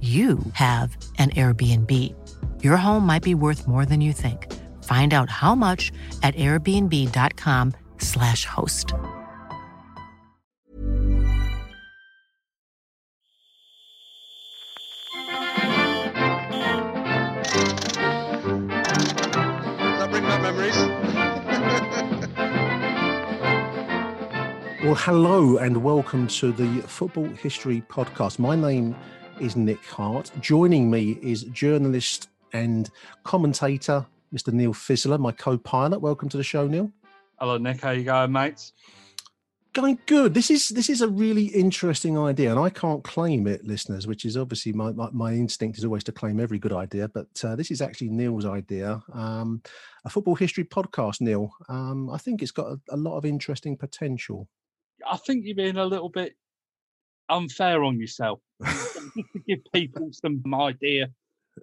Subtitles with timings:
[0.00, 1.92] you have an Airbnb.
[2.62, 4.46] Your home might be worth more than you think.
[4.84, 5.90] Find out how much
[6.22, 8.94] at airbnb.com/slash host.
[18.78, 20.76] Does that bring back memories?
[24.84, 28.38] Well, hello and welcome to the Football History Podcast.
[28.38, 28.96] My name is
[29.40, 30.32] Nick Hart.
[30.40, 32.90] Joining me is journalist and
[33.22, 34.52] commentator Mr.
[34.52, 36.00] Neil Fissler, my co-pilot.
[36.00, 36.90] Welcome to the show, Neil.
[37.38, 37.80] Hello, Nick.
[37.80, 38.72] How you going, mates?
[39.74, 40.34] Going good.
[40.34, 44.08] This is this is a really interesting idea, and I can't claim it, listeners.
[44.08, 47.28] Which is obviously my my, my instinct is always to claim every good idea, but
[47.44, 49.00] uh, this is actually Neil's idea.
[49.12, 49.62] Um,
[50.04, 51.52] a football history podcast, Neil.
[51.68, 54.48] Um, I think it's got a, a lot of interesting potential.
[55.08, 56.34] I think you're being a little bit
[57.28, 58.40] unfair on yourself.
[58.64, 61.08] to give people some idea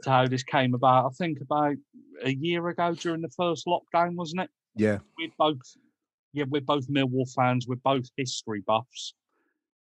[0.03, 1.05] to how this came about.
[1.05, 1.75] I think about
[2.23, 4.49] a year ago during the first lockdown, wasn't it?
[4.75, 5.61] Yeah, We're both,
[6.33, 7.65] yeah, we're both Millwall fans.
[7.67, 9.13] We're both history buffs,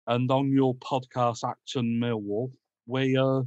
[0.08, 2.52] and on your podcast, Acton Millwall,
[2.88, 3.44] we uh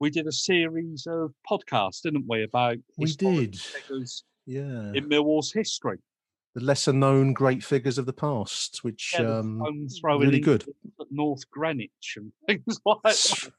[0.00, 3.58] we did a series of podcasts, didn't we, about We did.
[3.58, 4.92] figures yeah.
[4.94, 5.98] in Millwall's history.
[6.58, 9.62] The lesser known great figures of the past, which Yeah, um,
[10.02, 10.64] really good.
[11.00, 13.52] at North Greenwich and things like that.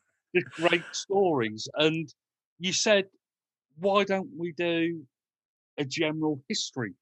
[0.52, 1.68] Great stories.
[1.76, 2.14] And
[2.60, 3.06] you said,
[3.78, 5.06] why don't we do
[5.78, 6.94] a general history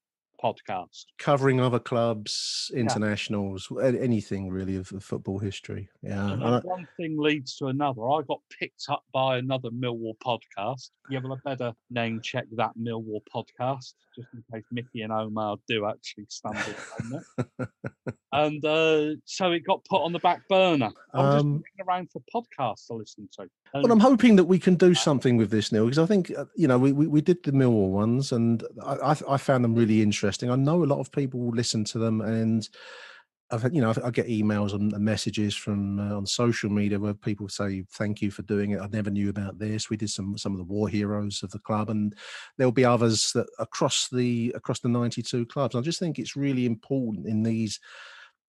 [0.42, 1.04] podcast?
[1.18, 5.88] covering other clubs, internationals, a- anything really of, of football history.
[6.02, 8.02] Yeah, And and I- one thing leads to another.
[8.08, 10.90] I got picked up by another Millwall podcast.
[11.10, 15.56] Yeah, well, I better name check that Millwall podcast just in case Mickey and Omar
[15.68, 16.60] do actually stumble
[17.00, 17.22] on
[17.58, 17.68] it.
[18.32, 20.90] and uh, so it got put on the back burner.
[21.14, 23.48] I'm just Um, looking around for podcasts to listen to.
[23.74, 26.46] Well, I'm hoping that we can do something with this, Neil, because I think uh,
[26.56, 29.74] you know we, we, we did the Millwall ones, and I, I I found them
[29.74, 30.27] really interesting.
[30.50, 32.68] I know a lot of people will listen to them, and
[33.50, 37.14] I've had, you know I get emails and messages from uh, on social media where
[37.14, 38.80] people say thank you for doing it.
[38.80, 39.88] I never knew about this.
[39.88, 42.14] We did some some of the war heroes of the club, and
[42.56, 45.74] there'll be others that across the across the 92 clubs.
[45.74, 47.80] I just think it's really important in these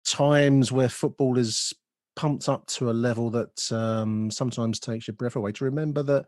[0.06, 1.74] times where football is
[2.16, 6.26] pumped up to a level that um, sometimes takes your breath away to remember that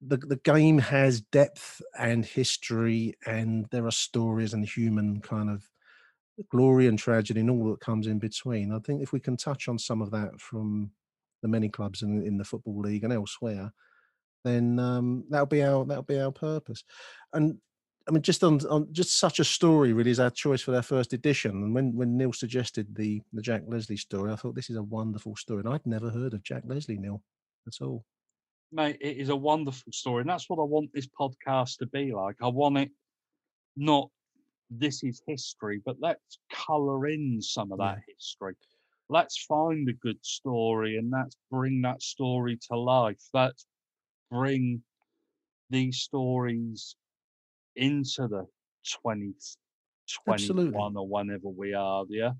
[0.00, 5.64] the, the game has depth and history and there are stories and human kind of
[6.50, 9.68] glory and tragedy and all that comes in between i think if we can touch
[9.68, 10.90] on some of that from
[11.42, 13.72] the many clubs in, in the football league and elsewhere
[14.42, 16.82] then um, that'll be our that'll be our purpose
[17.34, 17.58] and
[18.08, 20.82] I mean, just on, on just such a story really is our choice for our
[20.82, 21.50] first edition.
[21.50, 24.82] And when when Neil suggested the the Jack Leslie story, I thought this is a
[24.82, 27.22] wonderful story, and I'd never heard of Jack Leslie, Neil,
[27.68, 28.04] at all.
[28.72, 32.12] Mate, it is a wonderful story, and that's what I want this podcast to be
[32.12, 32.36] like.
[32.42, 32.90] I want it
[33.76, 34.10] not
[34.70, 38.54] this is history, but let's colour in some of that history.
[39.08, 43.20] Let's find a good story and let's bring that story to life.
[43.34, 43.66] Let's
[44.30, 44.82] bring
[45.70, 46.94] these stories
[47.74, 48.46] into the
[49.02, 50.78] 2021 Absolutely.
[50.78, 52.34] or whenever we are there.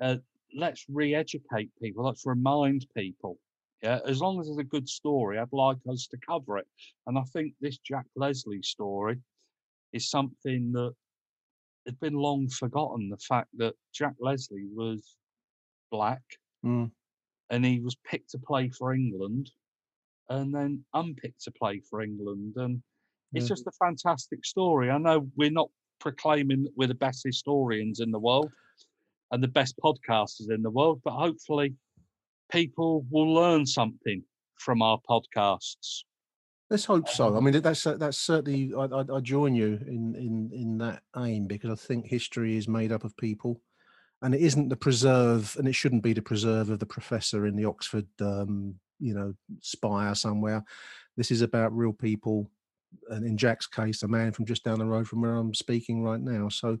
[0.00, 0.16] Uh,
[0.54, 2.04] let's re-educate people.
[2.04, 3.38] Let's remind people
[3.82, 6.66] yeah, as long as there's a good story, I'd like us to cover it.
[7.06, 9.18] And I think this Jack Leslie story
[9.92, 10.94] is something that
[11.86, 13.08] had been long forgotten.
[13.08, 15.16] The fact that Jack Leslie was
[15.90, 16.22] black
[16.64, 16.92] Mm.
[17.48, 19.50] and he was picked to play for England
[20.28, 22.54] and then unpicked to play for England.
[22.56, 22.82] And
[23.32, 23.54] it's Yeah.
[23.54, 24.90] just a fantastic story.
[24.90, 28.52] I know we're not proclaiming that we're the best historians in the world
[29.30, 31.74] and the best podcasters in the world, but hopefully
[32.50, 34.22] people will learn something
[34.56, 36.02] from our podcasts.
[36.68, 37.36] Let's hope so.
[37.36, 38.72] I mean, that's that's certainly.
[38.76, 42.68] I, I, I join you in in in that aim because I think history is
[42.68, 43.60] made up of people,
[44.22, 47.56] and it isn't the preserve, and it shouldn't be the preserve of the professor in
[47.56, 50.62] the Oxford, um, you know, spire somewhere.
[51.16, 52.48] This is about real people,
[53.08, 56.02] and in Jack's case, a man from just down the road from where I'm speaking
[56.02, 56.48] right now.
[56.48, 56.78] So,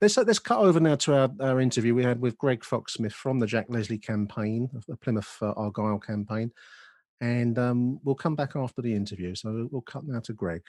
[0.00, 3.38] let's let's cut over now to our, our interview we had with Greg Foxsmith from
[3.38, 6.52] the Jack Leslie campaign, the Plymouth uh, Argyle campaign
[7.22, 9.34] and um, we'll come back after the interview.
[9.36, 10.62] So we'll cut now to Greg.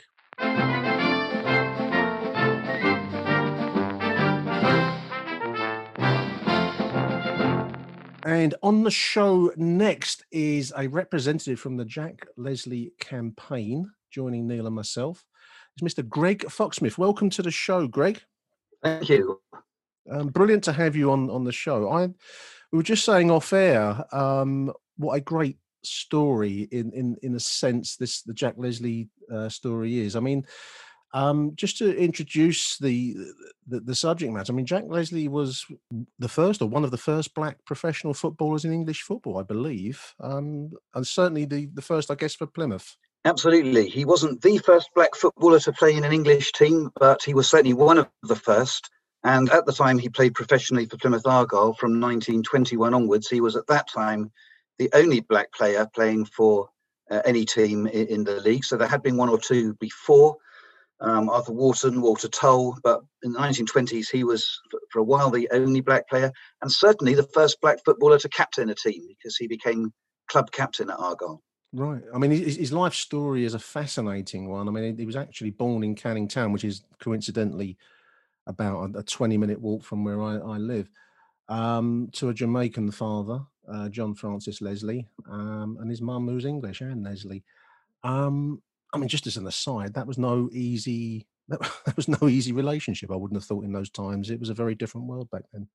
[8.25, 14.67] And on the show next is a representative from the Jack Leslie campaign, joining Neil
[14.67, 15.25] and myself.
[15.81, 16.07] is Mr.
[16.07, 16.99] Greg Foxsmith.
[16.99, 18.21] Welcome to the show, Greg.
[18.83, 19.41] Thank you.
[20.11, 21.89] Um, brilliant to have you on on the show.
[21.89, 27.35] I we were just saying off air um, what a great story in in in
[27.35, 30.15] a sense this the Jack Leslie uh, story is.
[30.15, 30.45] I mean,
[31.15, 33.15] um, just to introduce the,
[33.67, 34.51] the, the subject matter.
[34.51, 35.63] I mean, Jack Leslie was
[36.17, 40.01] the first or one of the first black professional footballers in English football, I believe,
[40.19, 42.95] um, and certainly the the first, I guess, for Plymouth.
[43.25, 47.33] Absolutely, he wasn't the first black footballer to play in an English team, but he
[47.33, 48.89] was certainly one of the first.
[49.23, 53.29] And at the time, he played professionally for Plymouth Argyle from 1921 onwards.
[53.29, 54.29] He was at that time
[54.77, 56.67] the only black player playing for
[57.09, 58.65] uh, any team in, in, the league.
[58.65, 60.35] So there had been one or two before.
[60.99, 64.59] Um, Arthur Wharton, Walter Tull, but in the 1920s he was
[64.89, 66.31] for a while the only black player
[66.61, 69.91] and certainly the first black footballer to captain a team because he became
[70.29, 71.41] club captain at Argyle.
[71.73, 72.03] Right.
[72.13, 74.67] I mean, his, his life story is a fascinating one.
[74.67, 77.77] I mean, he was actually born in Canning Town, which is coincidentally
[78.45, 80.89] about a 20 minute walk from where I, I live,
[81.49, 86.81] um, to a Jamaican father uh, John Francis Leslie, um, and his mum who's English,
[86.81, 87.43] Anne Leslie.
[88.03, 88.61] Um,
[88.93, 91.27] I mean, just as an aside, that was no easy.
[91.47, 93.11] That, that was no easy relationship.
[93.11, 94.29] I wouldn't have thought in those times.
[94.29, 95.67] It was a very different world back then.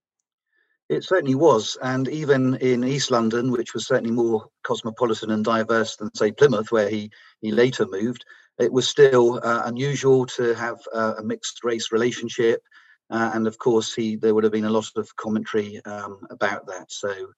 [0.89, 5.97] It certainly was, and even in East London, which was certainly more cosmopolitan and diverse
[5.97, 8.25] than, say, Plymouth, where he he later moved,
[8.59, 12.63] it was still uh, unusual to have uh, a mixed race relationship,
[13.11, 16.67] uh, and of course, he there would have been a lot of commentary um, about
[16.67, 16.91] that.
[16.91, 17.33] So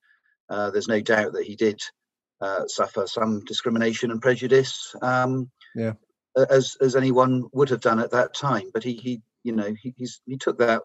[0.48, 1.80] uh, there's no doubt that he did
[2.40, 4.94] uh, suffer some discrimination and prejudice.
[5.02, 5.94] Um, yeah.
[6.48, 9.92] As as anyone would have done at that time, but he he you know he
[9.96, 10.82] he's, he took that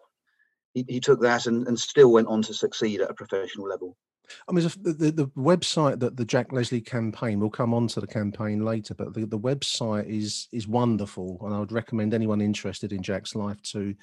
[0.76, 3.96] he, he took that and, and still went on to succeed at a professional level.
[4.48, 8.00] I mean, the, the, the, website that the Jack Leslie campaign, we'll come on to
[8.00, 12.40] the campaign later, but the, the website is is wonderful, and I would recommend anyone
[12.40, 13.94] interested in Jack's life to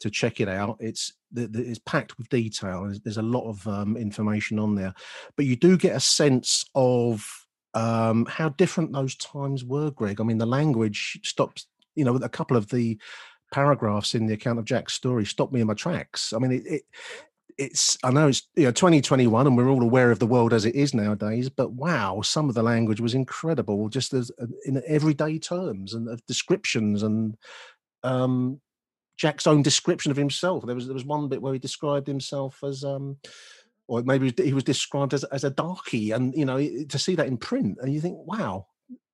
[0.00, 0.76] to check it out.
[0.80, 2.82] It's it's packed with detail.
[2.84, 4.92] There's, there's a lot of um, information on there,
[5.36, 7.24] but you do get a sense of
[7.74, 10.20] um, how different those times were, Greg.
[10.20, 11.68] I mean, the language stops.
[11.94, 12.98] You know, a couple of the
[13.50, 16.32] paragraphs in the account of Jack's story stopped me in my tracks.
[16.32, 16.82] I mean, it, it
[17.58, 20.64] it's I know it's you know 2021 and we're all aware of the world as
[20.64, 24.82] it is nowadays, but wow, some of the language was incredible, just as uh, in
[24.86, 27.36] everyday terms and of descriptions and
[28.02, 28.60] um
[29.20, 30.64] Jack's own description of himself.
[30.64, 33.18] There was there was one bit where he described himself as um,
[33.86, 37.26] or maybe he was described as as a darky, and you know to see that
[37.26, 38.66] in print, and you think, wow,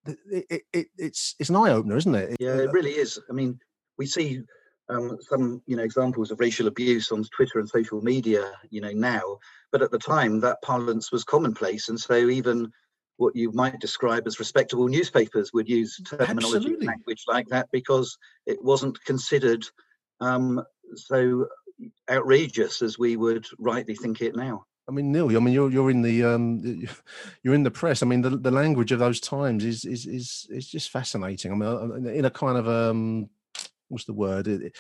[0.06, 2.36] it, it, it, it's it's an eye opener, isn't it?
[2.38, 3.19] Yeah, it really is.
[3.28, 3.58] I mean,
[3.98, 4.43] we see
[4.88, 8.93] um, some you know examples of racial abuse on Twitter and social media, you know
[8.93, 9.38] now,
[9.72, 12.70] but at the time that parlance was commonplace, and so even
[13.17, 16.86] what you might describe as respectable newspapers would use terminology Absolutely.
[16.86, 19.65] language like that because it wasn't considered
[20.20, 20.62] um,
[20.94, 21.46] so
[22.10, 24.65] outrageous as we would rightly think it now.
[24.88, 25.36] I mean, Neil.
[25.36, 26.86] I mean, you're you're in the um,
[27.43, 28.03] you're in the press.
[28.03, 31.53] I mean, the, the language of those times is is is is just fascinating.
[31.53, 33.29] I mean, uh, in a kind of um,
[33.88, 34.48] what's the word?
[34.48, 34.76] It,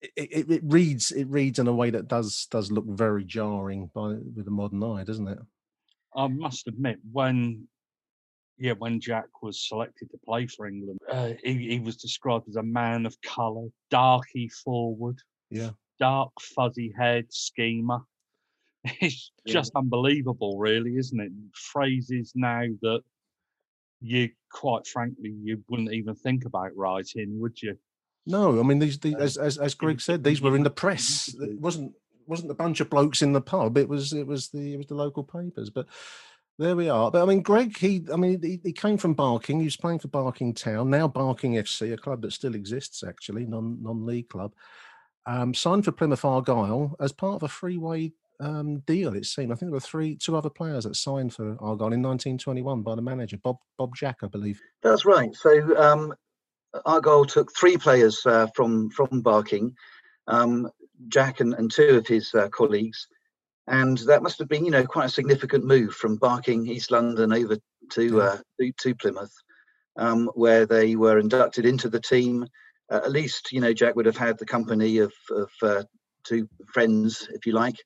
[0.00, 3.90] it, it, it reads it reads in a way that does does look very jarring
[3.94, 5.38] by with the modern eye, doesn't it?
[6.16, 7.68] I must admit, when
[8.58, 12.56] yeah, when Jack was selected to play for England, uh, he, he was described as
[12.56, 15.18] a man of colour, darky forward,
[15.50, 18.00] yeah, dark fuzzy head, schemer.
[19.00, 19.52] It's yeah.
[19.52, 21.32] just unbelievable, really, isn't it?
[21.52, 23.02] Phrases now that
[24.00, 27.76] you, quite frankly, you wouldn't even think about writing, would you?
[28.28, 31.34] No, I mean these, these as, as as Greg said, these were in the press.
[31.40, 31.94] It wasn't
[32.26, 33.78] wasn't a bunch of blokes in the pub.
[33.78, 35.70] It was it was the it was the local papers.
[35.70, 35.86] But
[36.58, 37.10] there we are.
[37.10, 39.60] But I mean, Greg, he, I mean, he, he, came from Barking.
[39.60, 43.46] He was playing for Barking Town, now Barking FC, a club that still exists actually,
[43.46, 44.52] non non league club.
[45.24, 49.14] Um, signed for Plymouth Argyle as part of a three way um, deal.
[49.14, 49.52] It seemed.
[49.52, 52.94] I think there were three, two other players that signed for Argyle in 1921 by
[52.94, 54.60] the manager Bob Bob Jack, I believe.
[54.82, 55.34] That's right.
[55.34, 56.12] So um,
[56.84, 59.74] Argyle took three players uh, from from Barking,
[60.26, 60.68] um,
[61.08, 63.06] Jack and, and two of his uh, colleagues,
[63.66, 67.32] and that must have been you know quite a significant move from Barking, East London,
[67.32, 67.56] over
[67.92, 69.34] to uh, to, to, Plymouth,
[69.98, 72.46] um, where they were inducted into the team.
[72.90, 75.82] Uh, at least you know Jack would have had the company of, of uh,
[76.24, 77.76] two friends, if you like,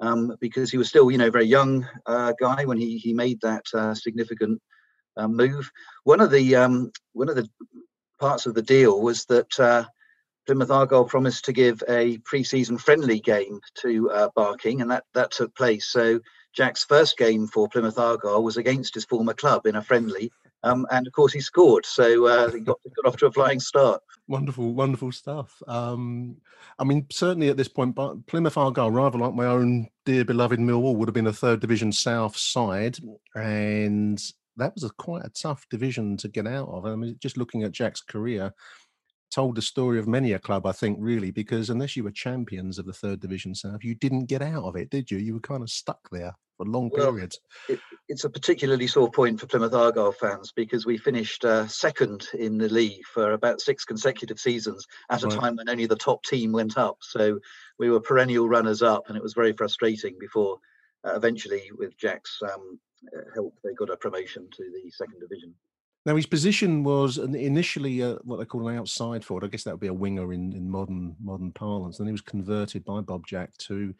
[0.00, 3.40] um, because he was still, you know, very young uh, guy when he he made
[3.42, 4.60] that uh, significant
[5.16, 5.70] uh, move.
[6.04, 7.48] One of the um, one of the
[8.18, 9.84] parts of the deal was that uh,
[10.46, 15.30] Plymouth Argyle promised to give a pre-season friendly game to uh, Barking, and that that
[15.30, 15.86] took place.
[15.86, 16.20] So
[16.54, 20.30] Jack's first game for Plymouth Argyle was against his former club in a friendly,
[20.62, 21.86] um, and of course he scored.
[21.86, 24.02] So uh, he got, got off to a flying start.
[24.28, 25.62] Wonderful, wonderful stuff.
[25.66, 26.36] Um,
[26.78, 30.96] I mean, certainly at this point, Plymouth Argyle, rather like my own dear beloved Millwall,
[30.96, 32.98] would have been a third division South side,
[33.34, 34.22] and
[34.56, 36.86] that was a quite a tough division to get out of.
[36.86, 38.52] I mean, just looking at Jack's career,
[39.34, 42.78] told the story of many a club, I think, really, because unless you were champions
[42.78, 45.18] of the third division South, you didn't get out of it, did you?
[45.18, 47.40] You were kind of stuck there for long well, periods.
[47.68, 52.28] It, it's a particularly sore point for Plymouth Argyle fans because we finished uh, second
[52.34, 55.40] in the league for about six consecutive seasons at a right.
[55.40, 56.98] time when only the top team went up.
[57.00, 57.40] So
[57.78, 60.58] we were perennial runners up, and it was very frustrating before
[61.04, 62.78] uh, eventually, with Jack's um,
[63.34, 65.54] help, they got a promotion to the second division.
[66.06, 69.44] Now his position was initially uh, what they call an outside forward.
[69.44, 71.98] I guess that would be a winger in, in modern modern parlance.
[71.98, 73.94] And he was converted by Bob Jack to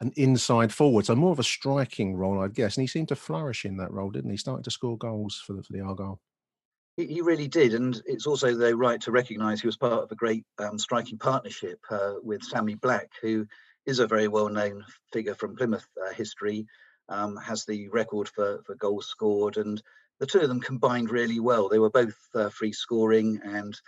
[0.00, 2.76] an inside forward, so more of a striking role, I guess.
[2.76, 4.36] And he seemed to flourish in that role, didn't he?
[4.36, 6.20] Starting to score goals for the for the Argyle.
[6.96, 10.12] He, he really did, and it's also though right to recognise he was part of
[10.12, 13.46] a great um, striking partnership uh, with Sammy Black, who
[13.86, 16.66] is a very well-known figure from Plymouth uh, history.
[17.10, 19.82] Um, has the record for for goals scored, and
[20.18, 21.68] the two of them combined really well.
[21.68, 23.78] They were both uh, free scoring, and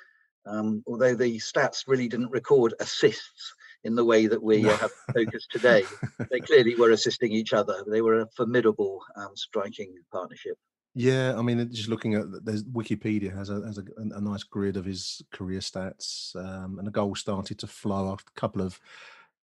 [0.46, 4.76] um, although the stats really didn't record assists in the way that we no.
[4.76, 5.84] have focused today.
[6.30, 7.82] they clearly were assisting each other.
[7.86, 10.56] They were a formidable um, striking partnership.
[10.94, 14.76] Yeah, I mean, just looking at there's Wikipedia has a has a, a nice grid
[14.76, 18.80] of his career stats, um, and the goals started to flow after a couple of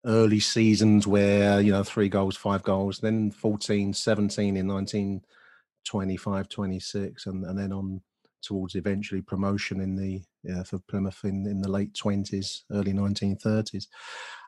[0.08, 7.26] early seasons where you know three goals, five goals, then 14, 17 in 1925, 26,
[7.26, 8.02] and and then on
[8.42, 13.88] towards eventually promotion in the yeah, for Plymouth in, in the late 20s, early 1930s.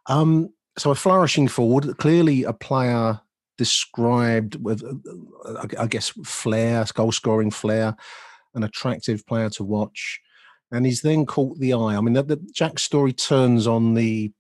[0.08, 3.20] Um, so a flourishing forward, clearly a player
[3.58, 4.82] described with,
[5.46, 7.98] uh, I guess, flair, goal scoring flair,
[8.56, 10.22] an attractive player to watch.
[10.72, 11.98] And he's then caught the eye.
[11.98, 14.32] I mean, the, the Jack's story turns on the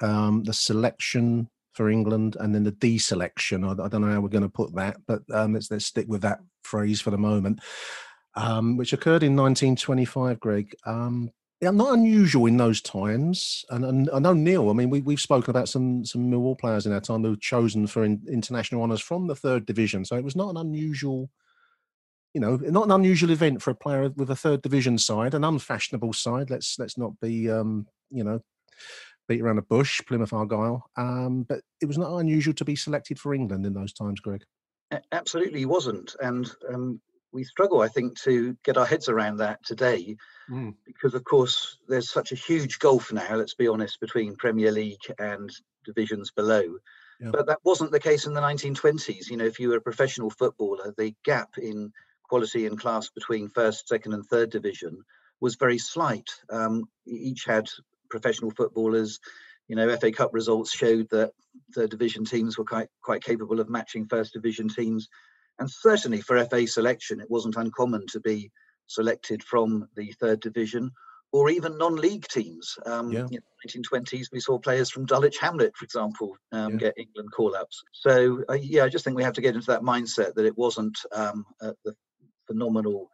[0.00, 3.64] um, the selection for England and then the deselection.
[3.64, 6.06] I, I don't know how we're going to put that, but um, let's let's stick
[6.08, 7.60] with that phrase for the moment
[8.38, 10.74] um, which occurred in 1925, Greg.
[10.86, 13.64] Um, yeah, not unusual in those times.
[13.70, 14.70] And, and I know Neil.
[14.70, 17.36] I mean, we we've spoken about some some Millwall players in our time who were
[17.36, 20.04] chosen for in, international honours from the third division.
[20.04, 21.30] So it was not an unusual,
[22.32, 25.42] you know, not an unusual event for a player with a third division side, an
[25.42, 26.48] unfashionable side.
[26.48, 28.40] Let's let's not be, um, you know,
[29.28, 30.00] beat around the bush.
[30.06, 33.92] Plymouth Argyle, um, but it was not unusual to be selected for England in those
[33.92, 34.42] times, Greg.
[35.12, 37.00] Absolutely wasn't, and um,
[37.32, 40.16] we struggle, I think, to get our heads around that today,
[40.50, 40.74] mm.
[40.86, 43.36] because of course there's such a huge gulf now.
[43.36, 45.50] Let's be honest, between Premier League and
[45.84, 46.76] divisions below.
[47.20, 47.30] Yeah.
[47.32, 49.28] But that wasn't the case in the 1920s.
[49.28, 51.92] You know, if you were a professional footballer, the gap in
[52.28, 55.02] quality and class between first, second, and third division
[55.40, 56.28] was very slight.
[56.50, 57.68] Um, each had
[58.10, 59.18] professional footballers.
[59.68, 61.32] You know, FA Cup results showed that
[61.74, 65.08] the division teams were quite quite capable of matching first division teams
[65.58, 68.50] and certainly for FA selection, it wasn't uncommon to be
[68.86, 70.90] selected from the third division
[71.32, 72.74] or even non-league teams.
[72.86, 73.26] Um, yeah.
[73.30, 76.78] in the 1920s, we saw players from Dulwich Hamlet, for example, um, yeah.
[76.78, 77.82] get England call-ups.
[77.92, 80.56] So uh, yeah, I just think we have to get into that mindset that it
[80.56, 81.94] wasn't um, uh, the
[82.46, 83.10] phenomenal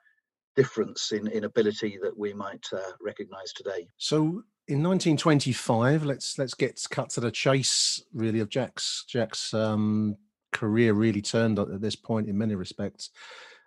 [0.54, 3.88] difference in, in ability that we might uh, recognise today.
[3.96, 10.16] So in 1925, let's let's get cut to the chase, really, of Jack's Jack's um,
[10.52, 13.10] career really turned at this point in many respects.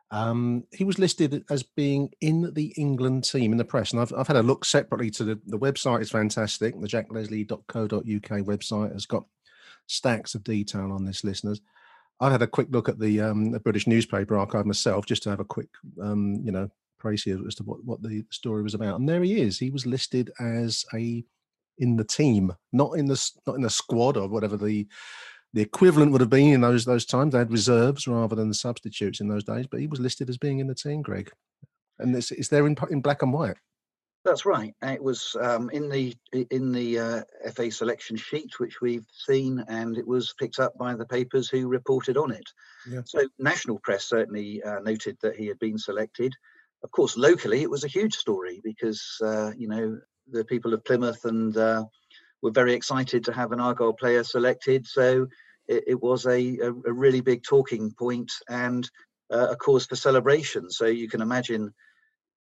[0.10, 4.14] Um, he was listed as being in the England team in the press, and I've,
[4.14, 6.80] I've had a look separately to the, the website is fantastic.
[6.80, 9.26] The jackleslie.co.uk website has got
[9.88, 11.62] stacks of detail on this, listeners.
[12.20, 15.30] I've had a quick look at the, um, the British newspaper archive myself just to
[15.30, 15.70] have a quick,
[16.02, 16.70] um, you know,
[17.24, 19.00] here as to what, what the story was about.
[19.00, 19.60] And there he is.
[19.60, 21.24] He was listed as a
[21.78, 24.88] in the team, not in the not in the squad or whatever the
[25.54, 27.34] the equivalent would have been in those those times.
[27.34, 30.60] They had reserves rather than substitutes in those days, but he was listed as being
[30.60, 31.32] in the team, Greg,
[32.00, 33.58] and it's, it's there in in black and white.
[34.26, 34.76] That's right.
[34.82, 36.14] It was um, in the
[36.52, 37.22] in the uh,
[37.54, 41.70] FA selection sheet, which we've seen, and it was picked up by the papers who
[41.70, 42.50] reported on it.
[42.90, 43.02] Yeah.
[43.06, 46.34] So national press certainly uh, noted that he had been selected.
[46.88, 50.00] Of course, locally it was a huge story because uh, you know
[50.32, 51.84] the people of Plymouth and uh,
[52.42, 54.88] were very excited to have an Argyle player selected.
[54.88, 55.28] So
[55.68, 58.90] it, it was a, a, a, really big talking point and
[59.30, 60.72] uh, a cause for celebration.
[60.72, 61.74] So you can imagine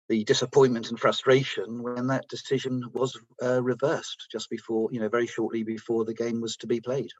[0.09, 5.27] the disappointment and frustration when that decision was uh, reversed just before, you know, very
[5.27, 7.11] shortly before the game was to be played.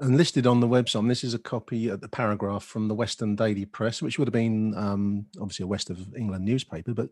[0.00, 3.36] And listed on the website, this is a copy of the paragraph from the Western
[3.36, 7.08] Daily Press, which would have been um, obviously a West of England newspaper, but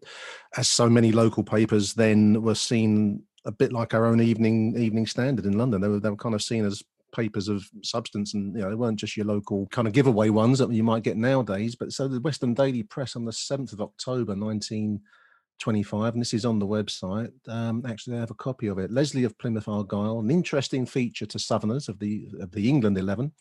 [0.57, 5.07] as so many local papers then were seen a bit like our own evening evening
[5.07, 5.81] standard in London.
[5.81, 8.75] They were they were kind of seen as papers of substance and you know they
[8.75, 12.07] weren't just your local kind of giveaway ones that you might get nowadays but so
[12.07, 14.37] the western daily press on the 7th of october
[15.67, 18.90] 1925 and this is on the website um, actually i have a copy of it
[18.90, 23.33] leslie of plymouth argyle an interesting feature to southerners of the of the england 11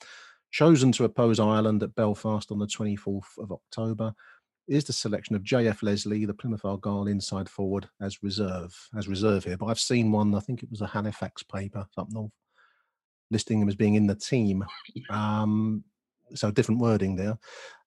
[0.52, 4.14] chosen to oppose ireland at belfast on the 24th of october
[4.68, 9.44] is the selection of JF Leslie, the Plymouth Argyle inside forward, as reserve, as reserve
[9.44, 9.58] here.
[9.58, 12.32] But I've seen one, I think it was a Halifax paper up north,
[13.32, 14.64] listing him as being in the team.
[15.10, 15.84] Um,
[16.36, 17.38] so different wording there.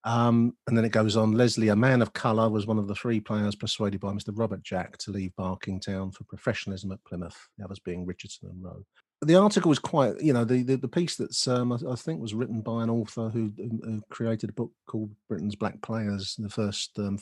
[0.05, 1.33] Um, and then it goes on.
[1.33, 4.31] Leslie, a man of colour, was one of the three players persuaded by Mr.
[4.35, 7.37] Robert Jack to leave Barkingtown for professionalism at Plymouth.
[7.57, 8.85] The others being Richardson and Rowe.
[9.25, 12.21] The article was quite, you know, the the, the piece that's um, I, I, think
[12.21, 16.49] was written by an author who, who, created a book called Britain's Black Players, the
[16.49, 17.21] first, um,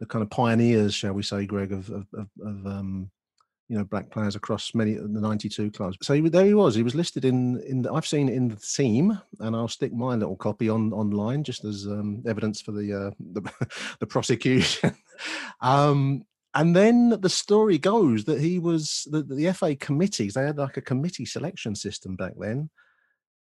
[0.00, 3.10] the kind of pioneers, shall we say, Greg, of of, of, of um,
[3.70, 5.96] you know black players across many of the 92 clubs.
[6.02, 8.56] So he, there he was he was listed in in the, i've seen in the
[8.56, 12.92] team and i'll stick my little copy on online just as um, evidence for the
[12.92, 14.94] uh, the, the prosecution.
[15.60, 20.58] Um, and then the story goes that he was the, the fa committees they had
[20.58, 22.70] like a committee selection system back then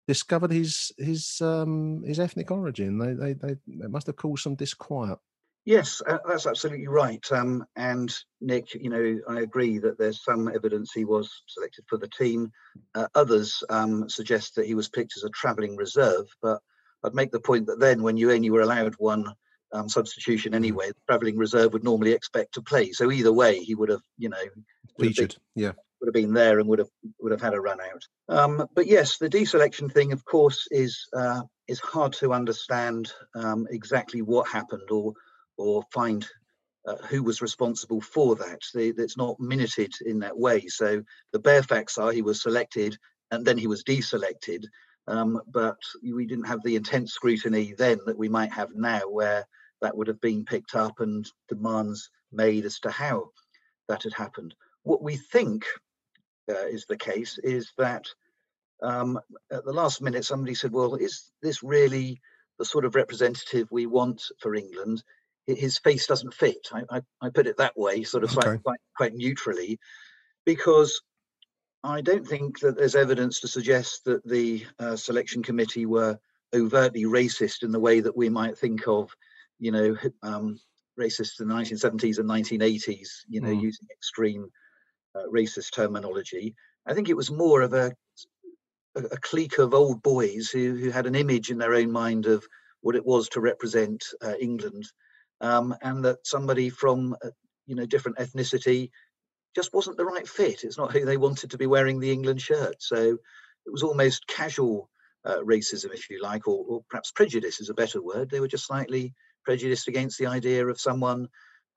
[0.08, 2.98] discovered his his um his ethnic origin.
[2.98, 5.20] They they they, they must have caused some disquiet
[5.66, 7.26] Yes, uh, that's absolutely right.
[7.32, 11.98] Um, and Nick, you know, I agree that there's some evidence he was selected for
[11.98, 12.52] the team.
[12.94, 16.60] Uh, others um, suggest that he was picked as a travelling reserve, but
[17.04, 19.26] I'd make the point that then, when you only were allowed one
[19.74, 20.56] um, substitution mm.
[20.56, 22.92] anyway, the travelling reserve would normally expect to play.
[22.92, 24.38] So either way, he would have, you know,
[25.00, 25.36] featured.
[25.56, 28.04] Been, yeah, would have been there and would have would have had a run out.
[28.30, 33.68] Um, but yes, the deselection thing, of course, is uh, is hard to understand um,
[33.70, 35.14] exactly what happened or
[35.58, 36.26] or find
[36.88, 38.62] uh, who was responsible for that.
[38.74, 40.68] It's not minuted in that way.
[40.68, 42.98] So the bare facts are he was selected
[43.32, 44.66] and then he was deselected.
[45.08, 49.46] Um, but we didn't have the intense scrutiny then that we might have now, where
[49.82, 53.30] that would have been picked up and demands made as to how
[53.88, 54.56] that had happened.
[54.84, 55.66] What we think
[56.50, 58.06] uh, is the case is that
[58.82, 59.20] um,
[59.52, 62.20] at the last minute somebody said, "Well, is this really
[62.60, 65.04] the sort of representative we want for England?"
[65.48, 66.68] His face doesn't fit.
[66.74, 68.58] I, I, I put it that way, sort of okay.
[68.64, 69.80] quite, quite neutrally,
[70.46, 71.02] because
[71.84, 76.18] I don't think that there's evidence to suggest that the uh, selection committee were
[76.54, 79.12] overtly racist in the way that we might think of,
[79.60, 80.60] you know, um,
[81.00, 83.62] racists in the 1970s and 1980s, you know, mm.
[83.62, 84.50] using extreme
[85.16, 86.56] uh, racist terminology.
[86.88, 87.94] I think it was more of a,
[88.96, 92.26] a, a clique of old boys who, who had an image in their own mind
[92.26, 92.46] of
[92.82, 94.86] what it was to represent uh, England
[95.42, 97.30] um, and that somebody from uh,
[97.66, 98.90] you know different ethnicity
[99.56, 100.64] just wasn't the right fit.
[100.64, 102.76] It's not who they wanted to be wearing the England shirt.
[102.80, 103.18] So
[103.66, 104.90] it was almost casual
[105.24, 108.30] uh, racism, if you like, or, or, perhaps prejudice is a better word.
[108.30, 111.28] They were just slightly prejudiced against the idea of someone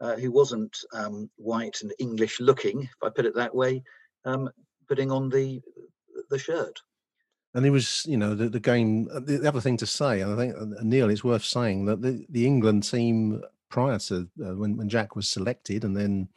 [0.00, 3.82] uh, who wasn't um, white and English looking, if I put it that way,
[4.24, 4.50] um,
[4.88, 5.60] putting on the
[6.30, 6.78] the shirt.
[7.54, 9.08] And it was, you know, the, the game.
[9.12, 12.24] Uh, the, other thing to say, and I think Neil, it's worth saying that the,
[12.28, 16.28] the England team prior to uh, when when Jack was selected and then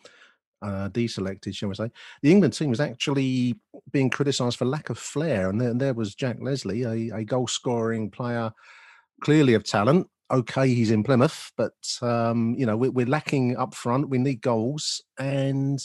[0.62, 3.56] uh, deselected, shall we say, the England team was actually
[3.92, 7.48] being criticised for lack of flair, and there, there was Jack Leslie, a, a goal
[7.48, 8.52] scoring player,
[9.22, 10.08] clearly of talent.
[10.30, 14.10] Okay, he's in Plymouth, but um, you know we're, we're lacking up front.
[14.10, 15.80] We need goals, and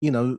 [0.00, 0.38] you know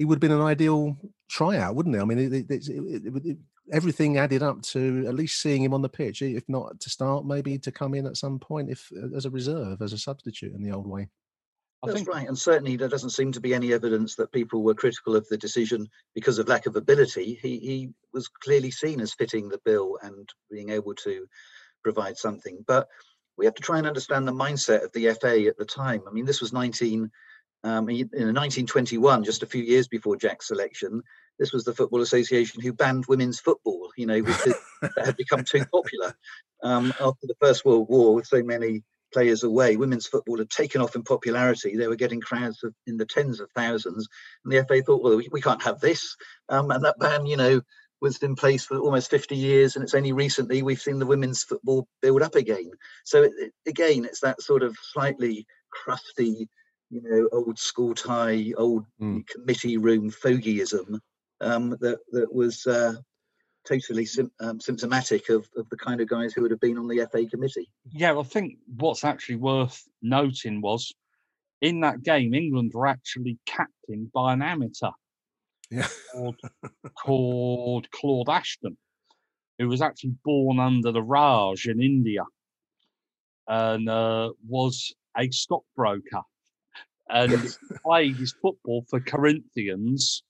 [0.00, 0.96] he would have been an ideal
[1.28, 2.00] tryout, wouldn't he?
[2.00, 3.36] I mean, it, it, it,
[3.70, 7.26] everything added up to at least seeing him on the pitch, if not to start,
[7.26, 10.54] maybe to come in at some point, if uh, as a reserve, as a substitute
[10.54, 11.10] in the old way.
[11.82, 14.62] I That's think right, and certainly there doesn't seem to be any evidence that people
[14.62, 17.38] were critical of the decision because of lack of ability.
[17.42, 21.26] He he was clearly seen as fitting the bill and being able to
[21.82, 22.64] provide something.
[22.66, 22.88] But
[23.36, 26.04] we have to try and understand the mindset of the FA at the time.
[26.08, 27.10] I mean, this was 19
[27.62, 31.02] um, in 1921, just a few years before Jack's selection.
[31.38, 33.90] This was the Football Association who banned women's football.
[33.96, 36.14] You know, because that had become too popular
[36.62, 39.76] um, after the First World War, with so many players away.
[39.76, 41.76] Women's football had taken off in popularity.
[41.76, 44.08] They were getting crowds of, in the tens of thousands.
[44.44, 46.16] And the FA thought, well, we, we can't have this.
[46.48, 47.60] Um, and that ban, you know,
[48.00, 49.76] was in place for almost 50 years.
[49.76, 52.70] And it's only recently we've seen the women's football build up again.
[53.04, 56.48] So it, it, again, it's that sort of slightly crusty,
[56.90, 59.26] you know, old school tie, old Mm.
[59.28, 61.00] committee room fogeyism
[61.40, 62.94] um, that, that was uh,
[63.64, 66.88] totally sim- um, symptomatic of, of the kind of guys who would have been on
[66.88, 67.70] the FA committee.
[67.92, 70.92] Yeah, I think what's actually worth noting was
[71.62, 74.90] in that game, England were actually captained by an amateur
[75.70, 75.88] Yeah.
[76.12, 76.40] called,
[76.98, 78.76] called Claude Ashton,
[79.58, 82.24] who was actually born under the Raj in India
[83.48, 86.22] and uh, was a stockbroker
[87.12, 90.22] and played his football for Corinthians,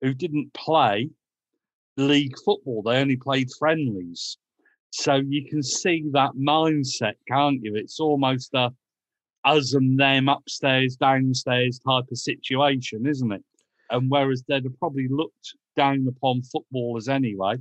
[0.00, 1.10] who didn't play
[1.96, 2.82] league football.
[2.82, 4.38] They only played friendlies.
[4.90, 7.74] So you can see that mindset, can't you?
[7.74, 8.72] It's almost a
[9.44, 13.44] us and them upstairs, downstairs type of situation, isn't it?
[13.90, 17.56] And whereas they'd have probably looked down upon footballers anyway,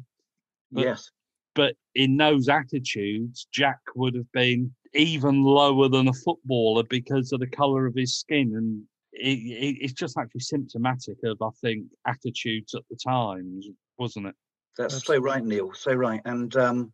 [0.71, 1.09] yes.
[1.55, 7.39] But in those attitudes, Jack would have been even lower than a footballer because of
[7.39, 8.53] the colour of his skin.
[8.55, 14.27] And it, it, it's just actually symptomatic of, I think, attitudes at the times, wasn't
[14.27, 14.35] it?
[14.77, 15.71] That's so right, Neil.
[15.73, 16.21] So right.
[16.25, 16.91] And um,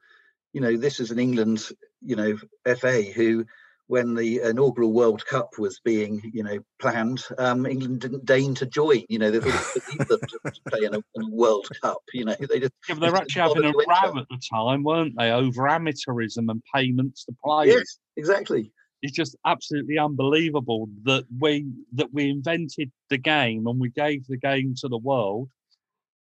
[0.54, 1.70] you know, this is an England,
[2.02, 2.38] you know,
[2.76, 3.46] FA who,
[3.90, 8.68] when the inaugural World Cup was being, you know, planned, um, England didn't deign to
[8.68, 9.04] join.
[9.10, 11.68] You know, they thought it beneath them to, to play in a, in a World
[11.82, 11.98] Cup.
[12.14, 14.84] You know, they just Yeah, but they were actually having a row at the time,
[14.84, 17.74] weren't they, over amateurism and payments to players?
[17.74, 18.72] yes, exactly.
[19.02, 24.38] It's just absolutely unbelievable that we that we invented the game and we gave the
[24.38, 25.50] game to the world,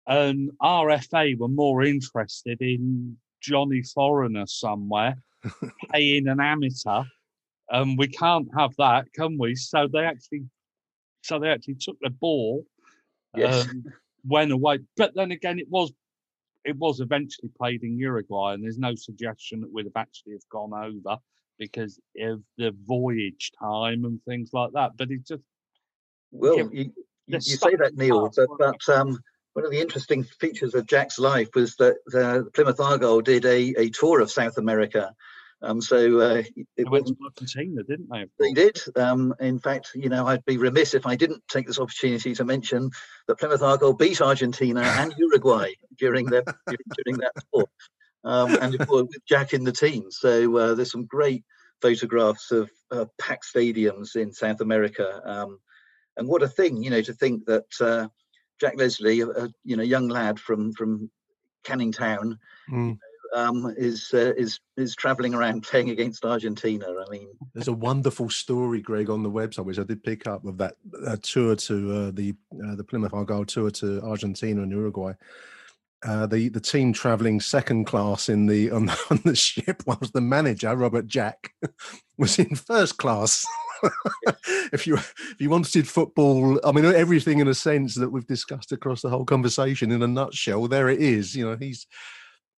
[0.06, 5.16] and RFA were more interested in Johnny Foreigner somewhere
[5.92, 7.02] paying an amateur,
[7.70, 9.54] and we can't have that, can we?
[9.54, 10.44] So they actually,
[11.22, 12.64] so they actually took the ball
[13.34, 13.68] Yes.
[13.68, 13.84] um,
[14.24, 14.80] went away.
[14.96, 15.92] But then again, it was
[16.64, 20.48] it was eventually played in Uruguay, and there's no suggestion that we'd have actually have
[20.50, 21.18] gone over
[21.58, 24.92] because of the voyage time and things like that.
[24.96, 25.42] But it just
[26.30, 26.92] Well, Yeah, you,
[27.26, 29.18] you, you say that, Neil, but, but um,
[29.54, 33.74] one of the interesting features of Jack's life was that the Plymouth Argyle did a,
[33.78, 35.14] a tour of South America.
[35.62, 38.26] Um, so uh, they it went wasn't to Argentina, didn't they?
[38.38, 38.80] They did.
[38.96, 42.44] Um, in fact, you know, I'd be remiss if I didn't take this opportunity to
[42.44, 42.90] mention
[43.26, 47.66] that Plymouth Argyle beat Argentina and Uruguay during their during that tour,
[48.24, 50.04] um, and of course with Jack in the team.
[50.10, 51.44] So uh, there's some great
[51.82, 55.58] photographs of uh, packed stadiums in South America, um,
[56.16, 58.08] and what a thing, you know, to think that uh,
[58.60, 61.10] Jack Leslie, a, a you know young lad from from
[61.64, 62.38] Canning Town,
[62.70, 62.98] Mm.
[63.34, 66.86] Um, is uh, is is travelling around playing against Argentina.
[66.86, 67.28] I mean.
[67.54, 70.76] There's a wonderful story, Greg, on the website, which I did pick up of that
[71.06, 75.12] uh, tour to uh, the uh, the Plymouth Argyle tour to Argentina and Uruguay.
[76.02, 80.12] Uh, the the team travelling second class in the on, the on the ship, whilst
[80.12, 81.52] the manager Robert Jack
[82.18, 83.44] was in first class.
[84.72, 88.72] if you if you wanted football, I mean everything in a sense that we've discussed
[88.72, 91.36] across the whole conversation in a nutshell, there it is.
[91.36, 91.86] You know, he's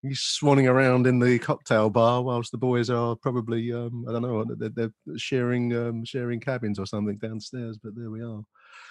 [0.03, 4.23] he's swanning around in the cocktail bar whilst the boys are probably um, I don't
[4.23, 7.79] know they're, they're sharing um, sharing cabins or something downstairs.
[7.83, 8.43] But there we are.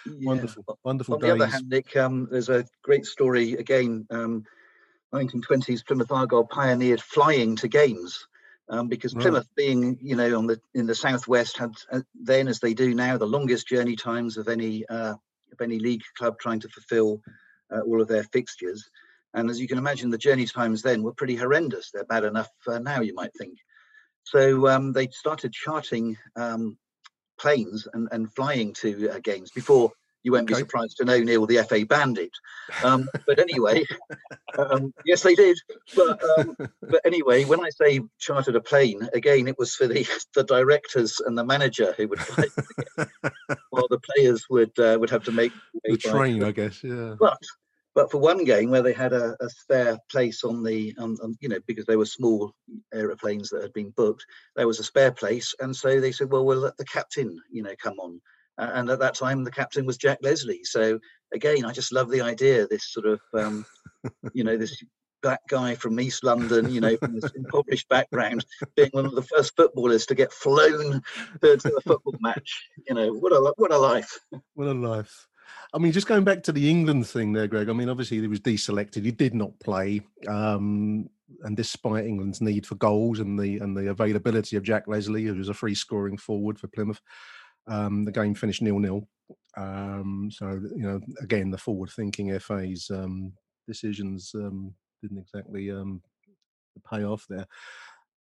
[0.06, 0.28] Yeah.
[0.28, 1.42] Wonderful, wonderful On the days.
[1.42, 4.06] other hand, Nick, um, there's a great story again.
[4.10, 4.44] Um,
[5.14, 8.28] 1920s Plymouth Argyle pioneered flying to games
[8.70, 9.24] um, because Right.
[9.24, 12.94] Plymouth, being you know on the in the southwest, had uh, then as they do
[12.94, 15.16] now the longest journey times of any uh,
[15.52, 17.22] of any league club trying to fulfil
[17.74, 18.88] uh, all of their fixtures.
[19.34, 21.92] And as you can imagine, the journey times then were pretty horrendous.
[21.92, 23.58] They're bad enough uh, now, you might think.
[24.24, 26.78] So um, they started charting um,
[27.40, 29.92] planes and, and flying to uh, games before
[30.24, 30.62] you won't be Okay.
[30.62, 32.32] surprised to know Neil the FA banned it.
[32.84, 33.86] Um, but anyway,
[34.58, 35.58] um, yes they did.
[35.96, 40.06] But um, but anyway, when I say chartered a plane, again it was for the
[40.36, 42.48] the directors and the manager who would fly,
[43.70, 45.54] while the players would uh, would have to make
[45.86, 46.84] the by- train, I guess.
[46.84, 47.16] Yeah.
[47.18, 47.42] But
[47.96, 50.94] But for one game where they had a, a spare place on the,
[51.40, 52.54] you know, because they were small
[52.94, 54.26] aeroplanes that had been booked,
[54.56, 57.64] there was a spare place, and so they said, well, we'll let the captain, you
[57.64, 58.22] know, come on.
[58.58, 60.66] And at that time, the captain was Jack Leslie.
[60.66, 61.00] So
[61.34, 62.68] again, I just love the idea.
[62.68, 63.66] This sort of, um,
[64.34, 64.84] you know, this
[65.22, 69.24] black guy from East London, you know, from this impoverished background, being one of the
[69.24, 71.02] first footballers to get flown
[71.42, 72.68] to, to a football match.
[72.88, 74.20] You know, what a what a life.
[74.56, 75.28] What a life.
[75.74, 77.70] I mean, just going back to the England thing there, Greg.
[77.70, 79.06] I mean, obviously he was deselected.
[79.06, 81.10] He did not play, um,
[81.44, 85.36] and despite England's need for goals and the and the availability of Jack Leslie, who
[85.36, 87.02] was a free scoring forward for Plymouth,
[87.68, 89.08] um, the game finished nil nil.
[89.58, 93.34] Um, so you know, again, the forward thinking FA's um,
[93.68, 96.02] decisions um, didn't exactly um,
[96.90, 97.46] pay off there.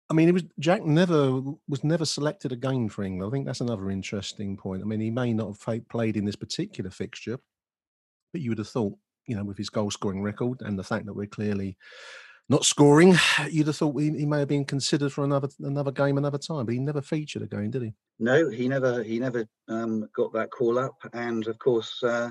[0.09, 3.29] I mean, it was Jack never was never selected again for England.
[3.29, 4.81] I think that's another interesting point.
[4.81, 7.39] I mean, he may not have played in this particular fixture,
[8.31, 8.95] but you would have thought,
[9.27, 11.77] you know, with his goal scoring record and the fact that we're clearly
[12.49, 13.15] not scoring,
[13.49, 16.65] you'd have thought he, he may have been considered for another another game another time.
[16.65, 17.93] But he never featured again, did he?
[18.19, 22.03] No, he never he never um, got that call up, and of course.
[22.03, 22.29] Uh,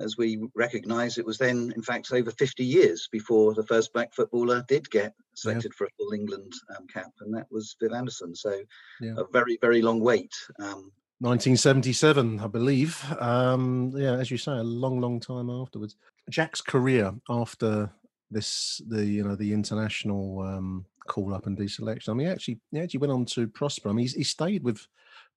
[0.00, 4.12] as we recognise, it was then, in fact, over 50 years before the first black
[4.12, 5.76] footballer did get selected yeah.
[5.76, 8.34] for a full England um, cap, and that was Viv Anderson.
[8.34, 8.60] So
[9.00, 9.14] yeah.
[9.16, 10.34] a very, very long wait.
[10.58, 13.04] Um, 1977, I believe.
[13.20, 15.96] Um, yeah, as you say, a long, long time afterwards.
[16.30, 17.90] Jack's career after
[18.30, 22.08] this, the you know, the international um, call up and deselection.
[22.08, 23.90] I mean, he actually, he actually went on to prosper.
[23.90, 24.86] I mean, he stayed with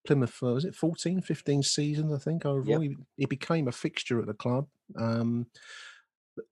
[0.05, 2.83] Plymouth for was it 14, 15 seasons, I think, overall.
[2.83, 2.91] Yep.
[2.91, 4.67] He, he, became a fixture at the club.
[4.97, 5.47] Um,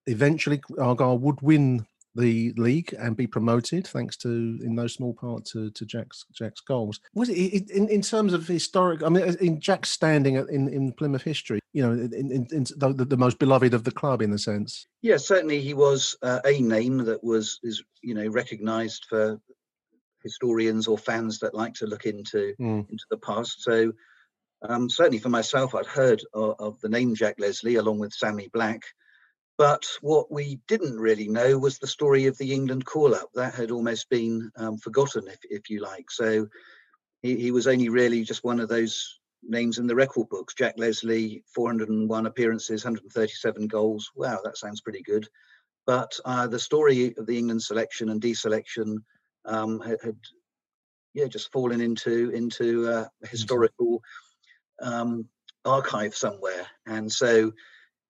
[0.05, 1.85] eventually, Argyle would win
[2.15, 6.61] the league and be promoted, thanks to, in no small part, to, to Jack's Jack's
[6.61, 6.99] goals.
[7.13, 9.03] Was it in, in terms of historic?
[9.03, 13.05] I mean, in Jack's standing in, in Plymouth history, you know, in, in, in the,
[13.07, 14.87] the, most beloved of the club, in a sense.
[15.01, 19.39] Yeah, certainly he was uh, a name that was is you know recognised for
[20.23, 22.89] historians or fans that like to look into mm.
[22.89, 23.63] into the past.
[23.63, 23.91] So
[24.67, 28.47] um, certainly for myself, I'd heard of, of, the name Jack Leslie along with Sammy
[28.53, 28.81] Black,
[29.57, 33.29] but what we didn't really know was the story of the England call-up.
[33.33, 36.11] That had almost been um, forgotten, if if you like.
[36.11, 36.47] So
[37.21, 40.53] he, he was only really just one of those names in the record books.
[40.53, 44.11] Jack Leslie, 401 appearances, 137 goals.
[44.15, 45.27] Wow, that sounds pretty good.
[45.85, 48.97] But uh, the story of the England selection and deselection
[49.45, 50.17] um, had, had,
[51.13, 53.27] yeah just fallen into into uh, mm-hmm.
[53.27, 54.01] historical
[54.81, 55.25] um,
[55.65, 57.51] archive somewhere, and so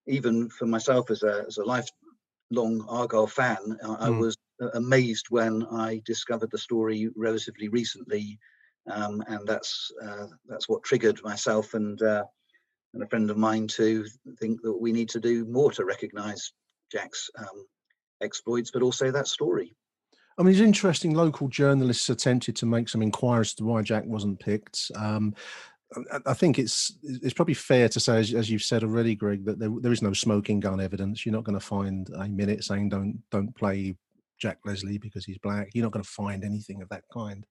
[0.08, 3.98] even for myself as a as a lifelong Argyle fan, I, mm.
[4.00, 4.38] I was
[4.74, 8.39] amazed when I discovered the story relatively recently,
[8.89, 12.24] um, and that's uh, that's what triggered myself and uh,
[12.94, 14.06] and a friend of mine to
[14.39, 16.54] think that we need to do more to recognise
[16.91, 17.65] Jack's um,
[18.22, 19.76] exploits, but also that story.
[20.41, 21.13] I mean, it's interesting.
[21.13, 24.89] Local journalists attempted to make some inquiries to why Jack wasn't picked.
[24.95, 25.36] Um,
[26.25, 29.60] I think it's it's probably fair to say, as, as you've said already, Greg, that
[29.60, 31.25] there, there is no smoking gun evidence.
[31.25, 33.95] You're not going to find a minute saying don't don't play
[34.39, 35.69] Jack Leslie because he's black.
[35.75, 37.45] You're not going to find anything of that kind.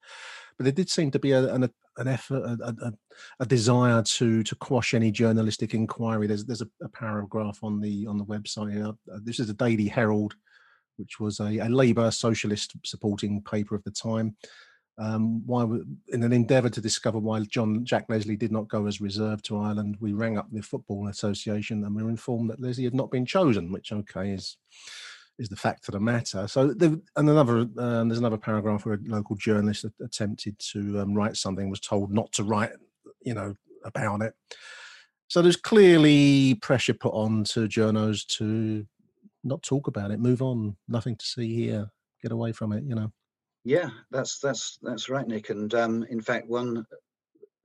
[0.59, 2.93] But there did seem to be a, an, an effort, a, a,
[3.39, 6.27] a, desire to to quash any journalistic inquiry.
[6.27, 8.97] There's there's a, a paragraph on the on the website.
[9.23, 10.35] This is a Daily Herald
[11.01, 14.37] which was a, a Labour socialist supporting paper of the time.
[14.99, 15.63] Um, why,
[16.09, 19.59] in an endeavour to discover why John Jack Leslie did not go as reserve to
[19.59, 23.11] Ireland, we rang up the Football Association and we were informed that Leslie had not
[23.11, 24.59] been chosen, which okay is
[25.39, 26.47] is the fact of the matter.
[26.47, 31.37] So, and another um, there's another paragraph where a local journalist attempted to um, write
[31.37, 32.73] something, was told not to write,
[33.23, 34.35] you know, about it.
[35.29, 38.85] So there's clearly pressure put on to journos to
[39.45, 41.91] not talk about it, move on, nothing to see here,
[42.23, 43.13] get away from it, you know.
[43.65, 45.51] Yeah, that's that's that's right, Nick.
[45.51, 46.87] And um, in fact, one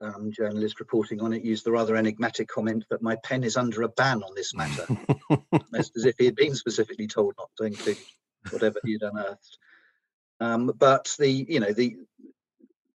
[0.00, 3.82] um, journalist reporting on it used the rather enigmatic comment that my pen is under
[3.82, 4.86] a ban on this matter,
[5.74, 7.98] as, if he had been specifically told not to include
[8.50, 9.58] whatever he had unearthed.
[10.40, 11.96] Um, but the you know the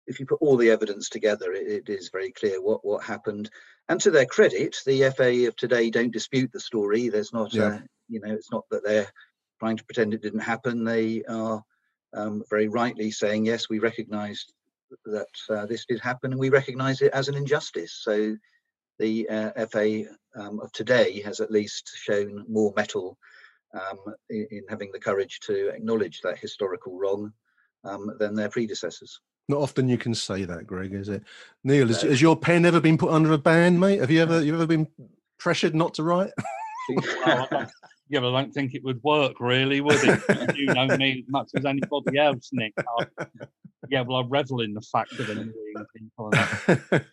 [0.06, 3.50] if you put all the evidence together, it, it is very clear what what happened.
[3.88, 7.08] And to their credit, the FA of today don't dispute the story.
[7.08, 7.76] There's not yeah.
[7.76, 9.10] a you know, it's not that they're
[9.58, 10.84] trying to pretend it didn't happen.
[10.84, 11.62] They are
[12.12, 14.44] um, very rightly saying, yes, we recognise
[15.06, 18.00] that uh, this did happen and we recognise it as an injustice.
[18.02, 18.36] So
[18.98, 20.04] the uh, FA
[20.36, 23.16] um, of today has at least shown more mettle
[23.74, 27.32] um, in, in, having the courage to acknowledge that historical wrong
[27.84, 29.20] um, than their predecessors.
[29.48, 31.22] Not often you can say that, Greg, is it?
[31.64, 34.00] Neil, has, has your pen ever been put under a ban, mate?
[34.00, 34.86] Have you ever you ever been
[35.38, 36.30] pressured not to write?
[38.10, 40.56] Yeah, but I don't think it would work, really, would it?
[40.56, 42.74] you know me as much as anybody else, Nick.
[42.76, 43.26] I,
[43.88, 46.32] yeah, well, I revel in the fact of annoying people.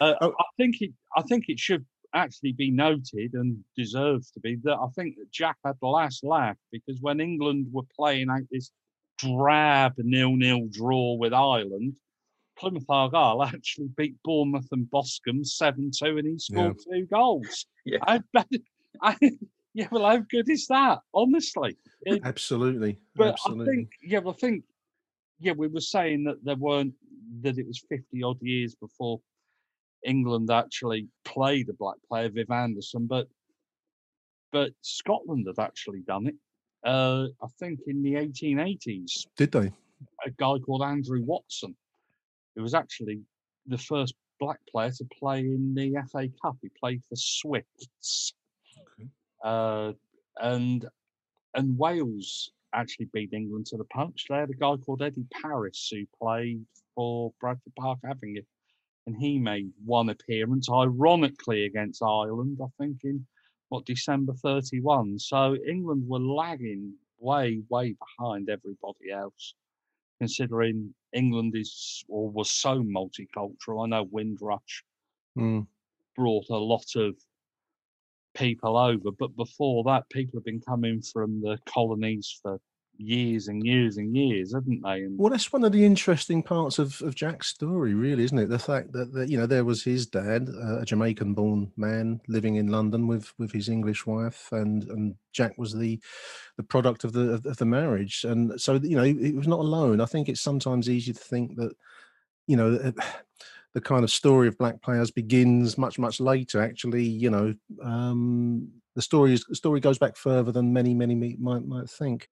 [0.00, 0.30] Uh, oh.
[0.40, 0.92] I think it.
[1.14, 5.30] I think it should actually be noted and deserves to be that I think that
[5.30, 8.70] Jack had the last laugh because when England were playing out this
[9.18, 11.94] drab nil-nil draw with Ireland,
[12.58, 16.96] Plymouth Argyle actually beat Bournemouth and Boscombe 7 2 and he scored yeah.
[16.96, 17.66] two goals.
[17.86, 17.98] Yeah.
[18.02, 18.20] I,
[19.02, 19.16] I,
[19.74, 21.00] yeah, well, how good is that?
[21.14, 21.76] Honestly.
[22.02, 22.98] It, Absolutely.
[23.14, 23.64] But Absolutely.
[23.64, 24.64] I think, yeah, well, I think,
[25.38, 26.94] yeah, we were saying that there weren't,
[27.42, 29.20] that it was 50 odd years before
[30.04, 33.28] England actually played a black player, Viv Anderson, but
[34.52, 36.34] but Scotland had actually done it.
[36.84, 39.26] Uh, I think in the 1880s.
[39.36, 39.70] Did they?
[40.26, 41.76] A guy called Andrew Watson
[42.54, 43.20] who was actually
[43.66, 46.56] the first black player to play in the FA Cup.
[46.62, 48.34] He played for Swifts.
[49.42, 49.92] Uh,
[50.40, 50.86] and
[51.54, 54.26] and Wales actually beat England to the punch.
[54.28, 58.42] They had a guy called Eddie Parris who played for Bradford Park Avenue,
[59.06, 63.26] and he made one appearance, ironically against Ireland, I think in
[63.70, 65.18] what December 31.
[65.18, 69.54] So England were lagging way, way behind everybody else
[70.20, 73.84] considering England is or was so multicultural.
[73.84, 74.84] I know Windrush
[75.36, 75.66] mm.
[76.14, 77.14] brought a lot of
[78.34, 82.60] people over, but before that, people have been coming from the colonies for
[83.00, 85.02] years and years and years, haven't they?
[85.02, 88.48] And well, that's one of the interesting parts of, of Jack's story, really, isn't it?
[88.48, 92.56] The fact that, that you know there was his dad, uh, a Jamaican-born man living
[92.56, 95.98] in London with with his English wife, and and Jack was the
[96.56, 100.00] the product of the of, the marriage, and so you know he was not alone.
[100.00, 101.72] I think it's sometimes easy to think that
[102.46, 102.92] you know.
[103.74, 108.68] The kind of story of black players begins much much later actually you know um
[108.96, 112.28] the story is the story goes back further than many many might might think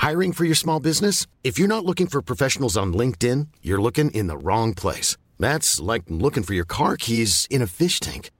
[0.00, 1.26] Hiring for your small business?
[1.44, 5.18] If you're not looking for professionals on LinkedIn, you're looking in the wrong place.
[5.38, 8.30] That's like looking for your car keys in a fish tank.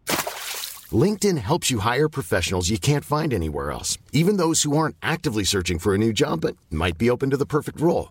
[0.91, 5.45] LinkedIn helps you hire professionals you can't find anywhere else, even those who aren't actively
[5.45, 8.11] searching for a new job but might be open to the perfect role.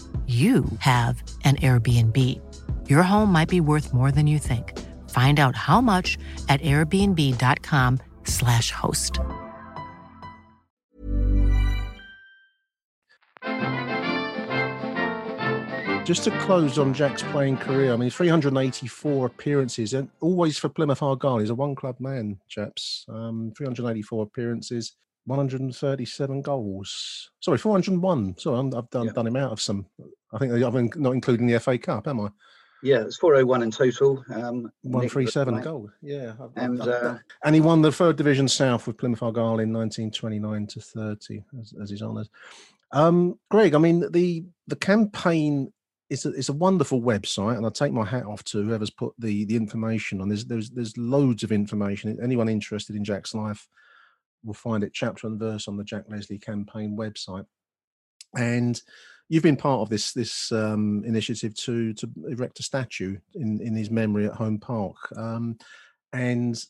[0.27, 2.17] you have an Airbnb.
[2.89, 4.79] Your home might be worth more than you think.
[5.09, 9.19] Find out how much at airbnb.com/slash host.
[16.05, 21.03] Just to close on Jack's playing career, I mean, 384 appearances, and always for Plymouth
[21.03, 21.37] Argyle.
[21.37, 23.05] He's a one club man, chaps.
[23.07, 27.31] Um, 384 appearances, 137 goals.
[27.39, 28.37] Sorry, 401.
[28.37, 29.11] Sorry, i have done, yeah.
[29.13, 29.85] done him out of some.
[30.33, 32.29] I think I've not including the FA Cup, am I?
[32.83, 34.23] Yeah, it's 401 in total.
[34.33, 35.91] Um, 137 goals.
[36.01, 36.33] Yeah.
[36.55, 40.81] and, uh, and he won the third division south with Plymouth Argyle in 1929 to
[40.81, 42.29] 30 as, as his honours.
[42.91, 45.71] Um, Greg, I mean, the the campaign
[46.09, 49.13] is a, it's a wonderful website, and I take my hat off to whoever's put
[49.17, 50.27] the the information on.
[50.27, 52.17] There's there's there's loads of information.
[52.21, 53.67] Anyone interested in Jack's life
[54.43, 57.45] will find it chapter and verse on the Jack Leslie campaign website.
[58.37, 58.81] And
[59.29, 63.75] you've been part of this this um, initiative to to erect a statue in in
[63.75, 65.57] his memory at Home Park, um,
[66.13, 66.63] and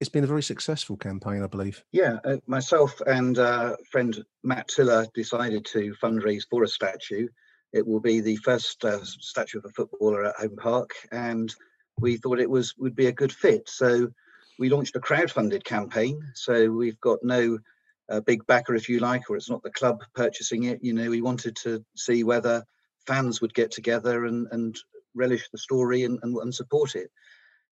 [0.00, 1.84] it's been a very successful campaign, I believe.
[1.92, 7.28] Yeah, uh, myself and uh, friend Matt Tiller decided to fundraise for a statue.
[7.72, 11.54] It will be the first uh, statue of a footballer at Home Park, and
[11.98, 13.68] we thought it was would be a good fit.
[13.68, 14.10] So
[14.60, 16.20] we launched a crowd-funded campaign.
[16.34, 17.58] So we've got no
[18.10, 20.84] uh, big backer, if you like, or it's not the club purchasing it.
[20.84, 22.62] You know, we wanted to see whether
[23.06, 24.78] fans would get together and, and
[25.14, 27.10] relish the story and, and, and support it.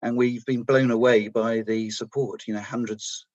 [0.01, 2.43] And we've been blown away by the support.
[2.47, 3.27] You know, hundreds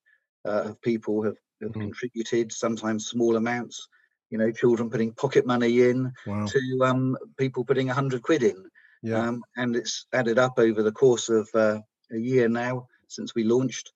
[0.47, 1.81] uh, of people have, have mm.
[1.81, 3.89] contributed, sometimes small amounts.
[4.29, 6.45] You know, children putting pocket money in wow.
[6.45, 8.63] to um, people putting a hundred quid in.
[9.03, 9.27] Yeah.
[9.27, 11.79] Um, and it's added up over the course of uh,
[12.13, 13.93] a year now since we launched.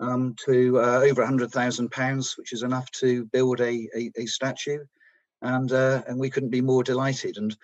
[0.00, 4.84] um, to uh, over £100,000, which is enough to build a, a, a statue.
[5.42, 7.36] And, uh, and we couldn't be more delighted.
[7.36, 7.54] And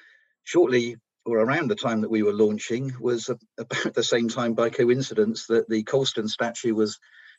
[0.45, 3.29] shortly or around the time that we were launching was
[3.59, 6.99] about the same time by coincidence that the Colston statue was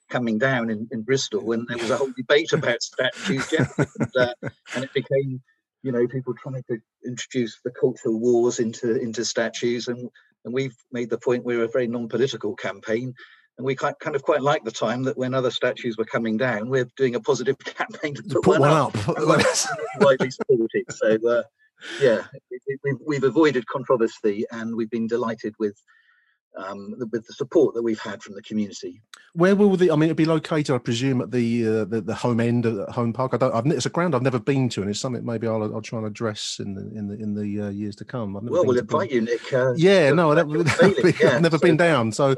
[0.10, 4.34] coming down in, in Bristol when there was a whole debate about statues and, uh,
[4.74, 5.42] and, it became
[5.84, 10.10] you know people trying to introduce the cultural wars into into statues and
[10.46, 13.14] and we've made the point we're a very non-political campaign
[13.58, 16.70] and we kind of quite like the time that when other statues were coming down,
[16.70, 19.08] we're doing a positive campaign to put, put one, up.
[19.08, 19.18] up.
[20.00, 20.84] widely supported.
[20.92, 21.44] So uh,
[22.02, 22.24] yeah,
[22.84, 25.82] we've, we've avoided controversy and we've been delighted with
[26.58, 29.02] um, with the support that we've had from the community.
[29.34, 29.92] Where will the?
[29.92, 32.90] I mean, it'll be located, I presume, at the uh, the, the, home end of
[32.90, 33.34] home park.
[33.34, 33.54] I don't.
[33.54, 36.00] I've, it's a ground I've never been to, and it's something maybe I'll, I'll try
[36.00, 38.34] and address in the in the in the uh, years to come.
[38.34, 39.54] well, we'll invite you, Nick.
[39.54, 40.48] Uh, yeah, no, that,
[41.20, 42.36] yeah, I've never so, been down, so.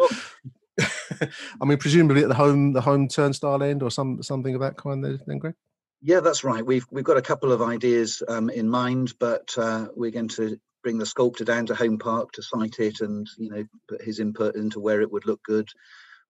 [1.61, 4.77] I mean, presumably at the home the home turnstile end or some something of that
[4.77, 5.03] kind.
[5.03, 5.55] Then, Greg.
[6.01, 6.65] Yeah, that's right.
[6.65, 10.57] We've we've got a couple of ideas um, in mind, but uh, we're going to
[10.81, 14.19] bring the sculptor down to Home Park to site it, and you know put his
[14.19, 15.67] input into where it would look good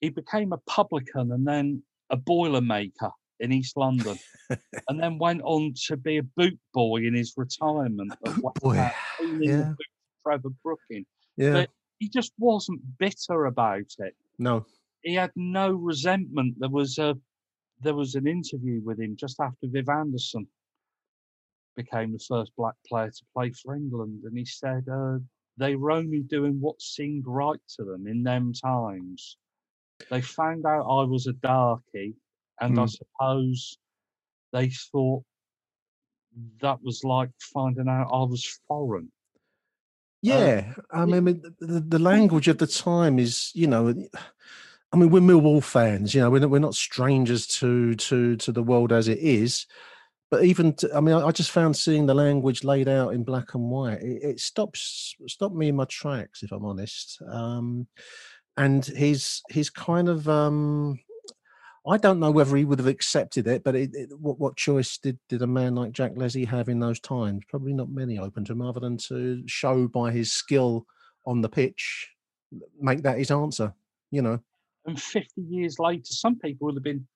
[0.00, 3.10] he became a publican and then a boiler maker
[3.40, 4.18] in East London,
[4.88, 8.12] and then went on to be a boot boy in his retirement.
[8.22, 8.74] Boot boy,
[9.40, 9.72] yeah.
[10.22, 11.04] Trevor Brooking.
[11.36, 11.52] Yeah.
[11.52, 14.14] But he just wasn't bitter about it.
[14.38, 14.64] No
[15.02, 16.56] he had no resentment.
[16.58, 17.16] There was a
[17.82, 20.46] there was an interview with him just after Viv Anderson
[21.76, 25.18] became the first black player to play for England, and he said uh,
[25.56, 29.38] they were only doing what seemed right to them in them times.
[30.10, 32.14] They found out I was a darkie,
[32.60, 32.78] and mm.
[32.78, 32.88] I hmm.
[32.88, 33.78] suppose
[34.52, 35.24] they thought
[36.60, 39.02] that was like finding out I was foreign.
[39.02, 39.10] Um,
[40.22, 43.94] yeah, um, I mean, the, the language of the time is, you know,
[44.92, 46.14] I mean, we're Millwall fans.
[46.14, 49.66] You know, we're not, we're not strangers to to to the world as it is.
[50.30, 53.24] But even, to, I mean, I, I, just found seeing the language laid out in
[53.24, 54.00] black and white.
[54.00, 57.20] It, it stops stopped me in my tracks, if I'm honest.
[57.26, 57.88] Um,
[58.56, 60.28] and he's he's kind of.
[60.28, 61.00] Um,
[61.88, 64.98] I don't know whether he would have accepted it, but it, it, what what choice
[64.98, 67.42] did did a man like Jack Leslie have in those times?
[67.48, 70.86] Probably not many open to him, other than to show by his skill
[71.26, 72.10] on the pitch,
[72.78, 73.74] make that his answer.
[74.10, 74.40] You know
[74.86, 77.06] and 50 years later, some people would have been,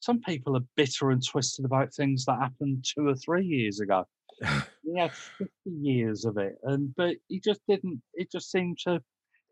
[0.00, 4.04] some people are bitter and twisted about things that happened two or three years ago.
[4.82, 8.00] he had 50 years of it, and but he just didn't.
[8.14, 9.02] It just seemed to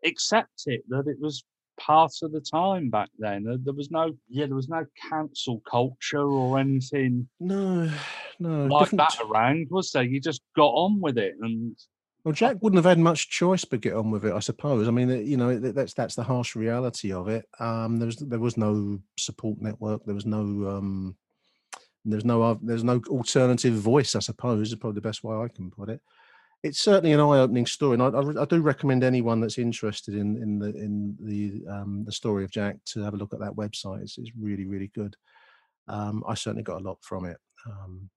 [0.05, 1.43] accept it that it was
[1.79, 3.45] part of the time back then.
[3.63, 7.27] There was no, yeah, there was no cancel culture or anything.
[7.39, 7.91] No,
[8.39, 10.03] no, like that around, was there?
[10.03, 11.75] You just got on with it, and
[12.23, 14.87] well, Jack wouldn't have had much choice but get on with it, I suppose.
[14.87, 17.45] I mean, you know, that's that's the harsh reality of it.
[17.59, 20.03] Um, there was there was no support network.
[20.05, 21.15] There was no um,
[22.03, 24.15] there's no there's no alternative voice.
[24.15, 26.01] I suppose is probably the best way I can put it.
[26.61, 30.35] It's certainly an eye-opening story, and I, I, I do recommend anyone that's interested in
[30.41, 33.55] in the in the um, the story of Jack to have a look at that
[33.55, 34.01] website.
[34.01, 35.15] It's, it's really really good.
[35.87, 37.37] Um, I certainly got a lot from it.
[37.65, 38.09] Um,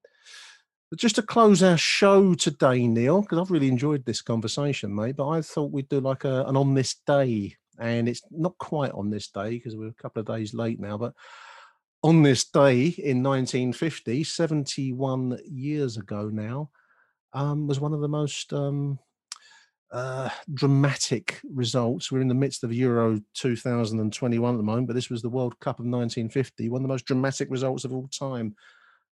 [0.96, 5.16] just to close our show today, Neil, because I've really enjoyed this conversation, mate.
[5.16, 8.92] But I thought we'd do like a, an on this day, and it's not quite
[8.92, 10.98] on this day because we're a couple of days late now.
[10.98, 11.14] But
[12.02, 16.70] on this day in 1950, 71 years ago now,
[17.32, 18.98] um, was one of the most um,
[19.92, 22.10] uh, dramatic results.
[22.10, 25.58] We're in the midst of Euro 2021 at the moment, but this was the World
[25.60, 28.54] Cup of 1950, one of the most dramatic results of all time.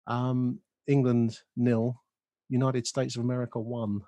[0.07, 2.01] Um, England nil,
[2.49, 4.01] United States of America one.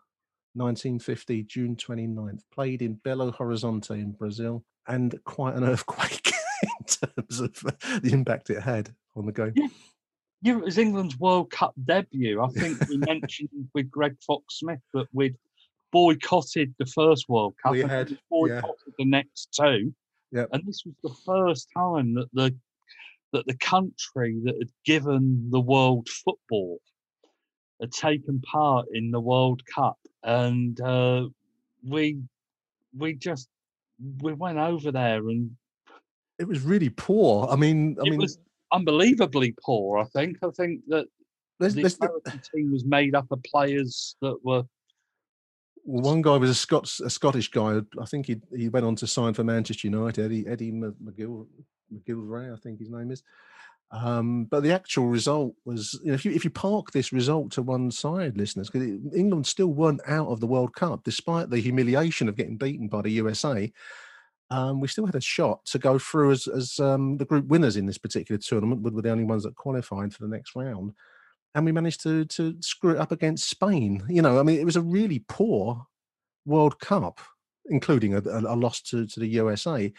[0.53, 6.33] 1950, June 29th, played in Belo Horizonte in Brazil, and quite an earthquake
[6.63, 7.53] in terms of
[8.01, 9.53] the impact it had on the game.
[9.55, 9.67] Yeah.
[10.41, 12.41] Yeah, it was England's World Cup debut.
[12.41, 15.35] I think we mentioned with Greg Foxsmith that we'd
[15.91, 18.17] boycotted the first World Cup We and had, we'd
[18.49, 18.61] yeah.
[18.61, 19.93] boycotted the next two.
[20.31, 20.49] Yep.
[20.53, 22.55] And this was the first time that the
[23.33, 26.79] that the country that had given the world football
[27.79, 29.97] had taken part in the World Cup.
[30.23, 31.27] And uh,
[31.87, 32.19] we
[32.97, 33.47] we just
[34.21, 35.51] we went over there and
[36.39, 37.47] It was really poor.
[37.49, 38.37] I mean, I mean, was
[38.71, 40.37] unbelievably poor, I think.
[40.43, 41.07] I think that
[41.59, 44.63] there's, the there's, American team was made up of players that were
[45.83, 47.81] Well, one guy was a Scots, a Scottish guy.
[47.99, 50.25] I think he he went on to sign for Manchester United.
[50.25, 51.47] Eddie Eddie McGill
[51.93, 53.23] McGillray, I think his name is.
[53.91, 57.51] Um, but the actual result was, you know, if you if you park this result
[57.51, 61.59] to one side, listeners, because England still weren't out of the World Cup despite the
[61.59, 63.71] humiliation of getting beaten by the USA.
[64.51, 67.77] Um, we still had a shot to go through as as um, the group winners
[67.77, 68.83] in this particular tournament.
[68.83, 70.93] We were the only ones that qualified for the next round
[71.55, 74.03] and we managed to to screw it up against Spain.
[74.09, 75.85] You know, I mean, it was a really poor
[76.45, 77.19] World Cup,
[77.69, 79.91] including a, a, loss to to the USA.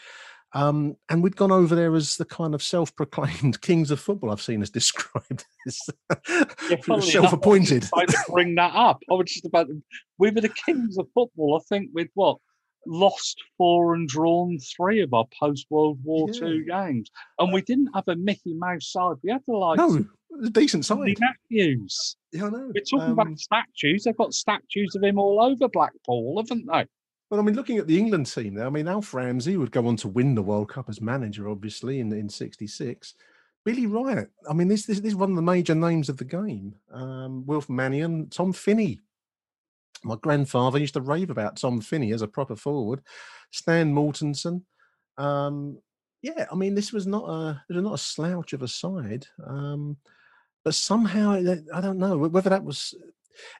[0.55, 4.31] Um, and we'd gone over there as the kind of self-proclaimed kings of football.
[4.31, 5.81] I've seen us described as
[6.69, 7.89] Yeah, I self-appointed.
[8.07, 9.03] just bring that up.
[9.11, 9.69] I was just about
[10.19, 11.57] we were the kings of football.
[11.57, 12.39] I think with what
[12.87, 16.41] lost four and drawn three of our post World War Yeah.
[16.41, 19.17] Two games, and we didn't have a Mickey Mouse side.
[19.23, 20.07] We had the likes No, of it
[20.47, 21.17] a decent side.
[21.21, 22.17] Matthews.
[22.33, 22.71] Yeah, I know.
[22.75, 24.05] We're talking Um, about statues.
[24.05, 26.87] They've got statues of him all over Blackpool, haven't they?
[27.31, 29.87] Well, I mean, looking at the England team there, I mean, Alf Ramsey would go
[29.87, 33.15] on to win the World Cup as manager, obviously, in in '66.
[33.65, 36.25] Billy Wright, I mean, this, this, this is one of the major names of the
[36.25, 36.75] game.
[36.91, 38.99] Um, Wilf Mannion, Tom Finney.
[40.05, 43.01] My grandfather used to rave about Tom Finney as a proper forward.
[43.51, 44.63] Stan Mortensen.
[45.19, 45.79] Um,
[46.23, 49.27] yeah, I mean, this was not a was not a slouch of a side.
[49.47, 49.97] Um,
[50.65, 52.95] but somehow, I don't know whether that was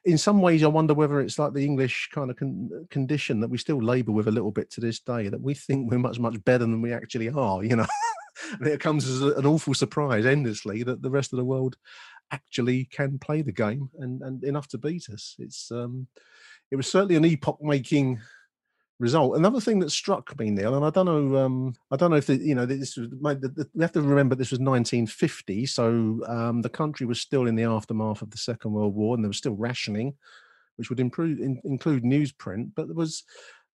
[0.05, 3.49] in some ways, I wonder whether it's like the English kind of con- condition that
[3.49, 6.19] we still labour with a little bit to this day, that we think we're much,
[6.19, 7.87] much better than we actually are, you know.
[8.61, 11.77] it comes as a- an awful surprise endlessly that the rest of the world
[12.33, 15.35] actually can play the game and, and enough to beat us.
[15.39, 16.07] It's um,
[16.71, 18.19] it was certainly an epoch making
[18.99, 19.37] result.
[19.37, 22.27] Another thing that struck me, Neil, and I don't know, um, I don't know if
[22.27, 23.09] the, you know this was.
[23.19, 27.21] My, the, the, we have to remember this was 1950, so um, the country was
[27.21, 30.15] still in the aftermath of the Second World War, and there was still rationing,
[30.77, 32.71] which would improve, in, include newsprint.
[32.75, 33.23] But there was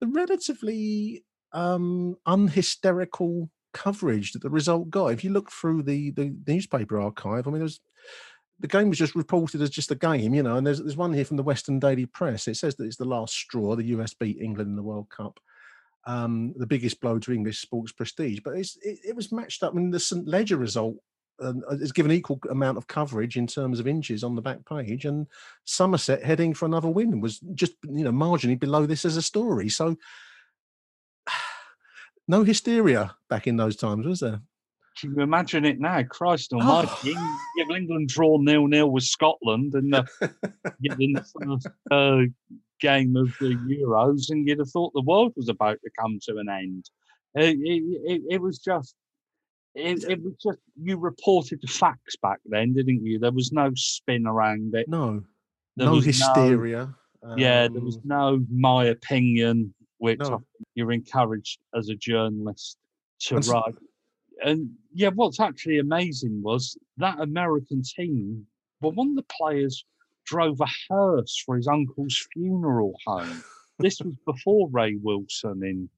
[0.01, 5.07] the relatively um, unhysterical coverage that the result got.
[5.07, 7.81] If you look through the the newspaper archive, I mean, there's
[8.59, 10.55] the game was just reported as just a game, you know.
[10.55, 12.47] And there's there's one here from the Western Daily Press.
[12.47, 13.75] It says that it's the last straw.
[13.75, 15.39] The US beat England in the World Cup,
[16.05, 18.39] um, the biggest blow to English sports prestige.
[18.43, 19.73] But it, it was matched up.
[19.73, 20.95] I mean, the St Leger result
[21.39, 25.05] um, is given equal amount of coverage in terms of inches on the back page,
[25.05, 25.27] and
[25.65, 29.69] Somerset heading for another win was just you know marginally below this as a story.
[29.69, 29.95] So.
[32.29, 34.41] No hysteria back in those times, was there?
[34.99, 36.01] Can you imagine it now?
[36.03, 37.11] Christ almighty.
[37.11, 40.07] Eng- If England draw nil nil with Scotland in the,
[40.99, 42.21] in the first uh,
[42.79, 46.37] game of the Euros, and you'd have thought the world was about to come to
[46.37, 46.89] an end.
[47.35, 48.95] It, it, it, was just.
[49.75, 53.19] It, it was just you reported the facts back then, didn't you?
[53.19, 54.87] There was no spin around it.
[54.89, 55.23] No,
[55.75, 56.95] There no was hysteria.
[57.35, 60.41] yeah, there was um, no my opinion, which No.
[60.73, 62.77] you're encouraged as a journalist
[63.25, 63.75] to And write.
[64.43, 68.45] And yeah, what's actually amazing was that American team.
[68.81, 69.85] Well, one of the players
[70.25, 73.43] drove a hearse for his uncle's funeral home.
[73.79, 75.89] this was before Ray Wilson in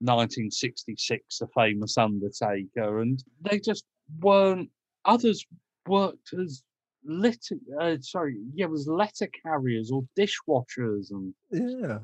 [0.00, 3.84] 1966, the famous Undertaker, and they just
[4.20, 4.70] weren't.
[5.04, 5.46] Others
[5.86, 6.62] worked as
[7.04, 11.98] litter, uh, sorry, yeah, was letter carriers or dishwashers, and Yeah.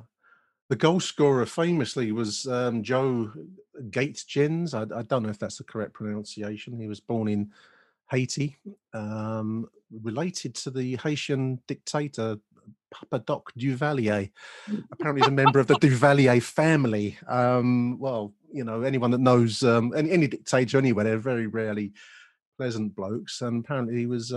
[0.70, 3.32] The goal scorer famously was um, Joe
[3.90, 4.74] Gaetjens.
[4.74, 6.78] I, I don't know if that's the correct pronunciation.
[6.80, 7.50] He was born in
[8.10, 8.56] Haiti,
[8.92, 9.68] um,
[10.02, 12.38] related to the Haitian dictator
[12.90, 14.30] Papa Doc Duvalier.
[14.92, 17.18] Apparently, he's a member of the Duvalier family.
[17.28, 21.92] Um, well, you know, anyone that knows um, any, any dictator anywhere, they're very rarely
[22.56, 24.32] pleasant blokes, and apparently he was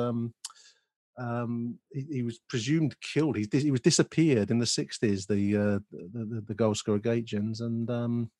[1.17, 3.37] um, he, he, was presumed killed.
[3.37, 5.25] He, he was disappeared in the sixties.
[5.25, 8.31] The, uh, the, the the goal scorer Gaetjens, and um,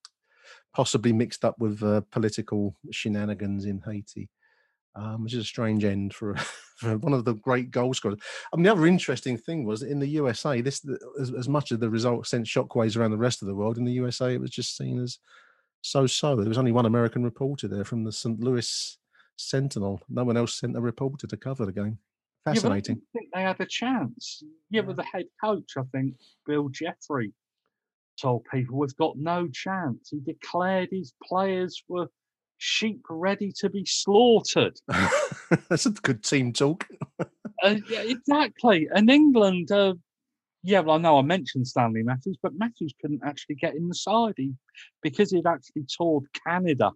[0.74, 4.30] possibly mixed up with uh, political shenanigans in Haiti.
[4.96, 6.36] Um, which is a strange end for,
[6.78, 8.18] for one of the great goal scorers.
[8.52, 10.84] I mean, the other interesting thing was in the USA, this
[11.22, 13.78] as, as much of the result sent shockwaves around the rest of the world.
[13.78, 15.20] In the USA, it was just seen as
[15.82, 16.36] so-so.
[16.36, 18.40] There was only one American reporter there from the St.
[18.40, 18.98] Louis
[19.36, 20.02] Sentinel.
[20.10, 22.00] No one else sent a reporter to cover the game.
[22.54, 22.98] Fascinating.
[22.98, 24.44] Yeah, I think they had a chance.
[24.70, 27.34] Yeah, with the head coach, I think Bill Jeffrey
[28.22, 30.10] told people we've got no chance.
[30.10, 32.08] He declared his players were
[32.58, 34.78] sheep ready to be slaughtered.
[35.70, 36.88] That's a good team talk.
[37.20, 38.88] uh, yeah, exactly.
[38.92, 39.96] And England, uh,
[40.64, 43.96] yeah, well, I know I mentioned Stanley Matthews, but Matthews couldn't actually get in the
[43.96, 44.54] side he,
[45.02, 46.92] because he'd actually toured Canada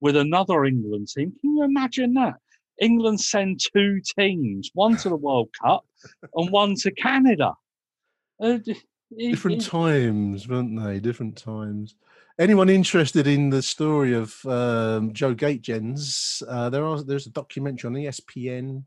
[0.00, 1.32] with another England team.
[1.40, 2.34] Can you imagine that?
[2.80, 5.84] England send two teams, one to the World Cup
[6.34, 7.54] and one to Canada.
[8.40, 8.58] Uh,
[9.16, 11.00] Different it, times, weren't they?
[11.00, 11.94] Different times.
[12.38, 16.42] Anyone interested in the story of um, Joe Gaetjens?
[16.46, 18.84] Uh, there are there's a documentary on ESPN,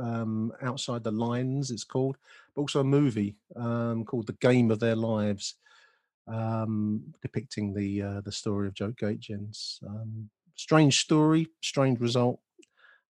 [0.00, 1.70] um, Outside the Lines.
[1.70, 2.16] It's called,
[2.54, 5.56] but also a movie um, called The Game of Their Lives,
[6.28, 9.84] um, depicting the uh, the story of Joe Gaetjens.
[9.86, 12.40] Um, strange story, strange result.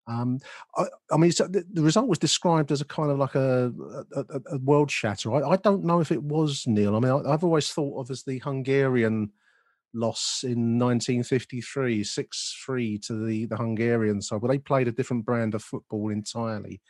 [0.06, 0.38] Um,
[0.76, 3.72] I, I, mean, the, the, result was described as a kind of like a,
[4.14, 5.32] a, a world shatter.
[5.32, 6.94] I, I, don't know if it was Neil.
[6.94, 9.32] I mean, I, have always thought of as the Hungarian
[9.94, 15.24] loss in 1953, 6 3 to the, the Hungarian side, where they played a different
[15.24, 16.82] brand of football entirely.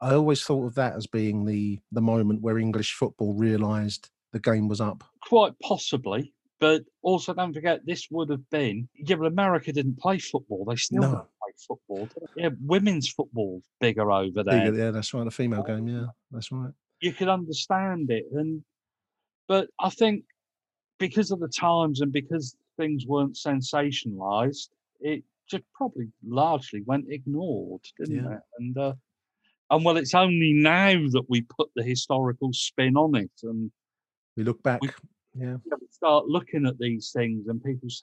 [0.00, 4.40] I always thought of that as being the, the moment where English football realised the
[4.40, 5.02] game was up.
[5.22, 6.34] Quite possibly.
[6.60, 8.88] But also, don't forget, this would have been.
[8.94, 10.64] Yeah, but America didn't play football.
[10.64, 11.26] They still no
[11.56, 12.08] football.
[12.36, 14.70] Yeah, women's football bigger over there.
[14.70, 15.24] Bigger, yeah, that's right.
[15.24, 16.72] The female game, yeah, that's right.
[17.00, 18.62] You could understand it, and
[19.48, 20.24] but I think
[20.98, 24.68] because of the times and because things weren't sensationalized,
[25.00, 28.36] it just probably largely went ignored, didn't yeah.
[28.36, 28.40] it?
[28.58, 28.92] And uh,
[29.70, 33.70] and well, it's only now that we put the historical spin on it, and
[34.36, 34.80] we look back.
[34.82, 34.90] We,
[35.36, 35.56] yeah.
[35.64, 38.02] we start looking at these things, and people say,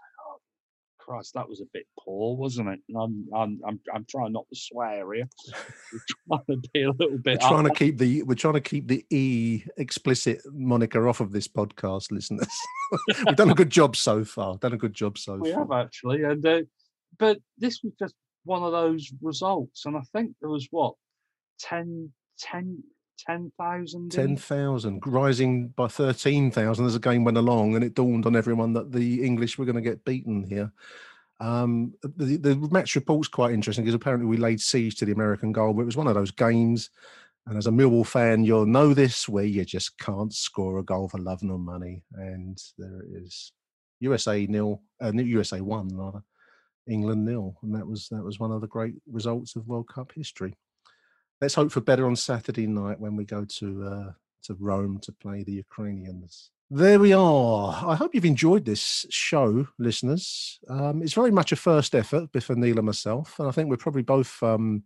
[1.04, 2.80] Christ, that was a bit poor, wasn't it?
[2.90, 5.28] And I'm, I'm, I'm, I'm trying not to swear here.
[5.94, 6.00] We're
[6.48, 7.42] trying to be a little bit.
[7.42, 7.74] We're trying up.
[7.74, 12.12] to keep the, we're trying to keep the e explicit moniker off of this podcast,
[12.12, 12.48] listeners.
[13.26, 14.58] We've done a good job so far.
[14.58, 15.66] Done a good job so we far.
[15.66, 16.62] We have actually, and uh,
[17.18, 20.96] but this was just one of those results, and I think there was what
[21.62, 22.84] 10, 10
[23.26, 24.12] 10,000?
[24.12, 28.92] 10,000, rising by 13,000 as the game went along, and it dawned on everyone that
[28.92, 30.72] the English were going to get beaten here.
[31.40, 35.52] Um, the, the match report's quite interesting because apparently we laid siege to the American
[35.52, 36.90] goal, but it was one of those games.
[37.48, 41.10] And as a Millwall fan, you'll know this where you just can't score a goal
[41.10, 42.04] for love nor money.
[42.14, 43.52] And there it is.
[44.00, 46.22] USA nil, uh, USA one rather,
[46.88, 50.12] England nil, and that was that was one of the great results of World Cup
[50.14, 50.56] history
[51.42, 54.12] let's hope for better on Saturday night when we go to uh,
[54.44, 56.52] to Rome to play the Ukrainians.
[56.70, 57.84] There we are.
[57.86, 60.58] I hope you've enjoyed this show, listeners.
[60.70, 63.76] Um, it's very much a first effort, Biff Neil and myself, and I think we're
[63.76, 64.84] probably both um,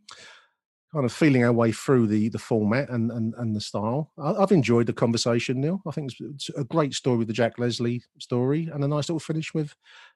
[0.92, 4.12] kind of feeling our way through the the format and and, and the style.
[4.18, 5.82] I, have enjoyed the conversation, Neil.
[5.86, 9.20] I think it's, a great story with the Jack Leslie story, and a nice little
[9.20, 9.76] finish with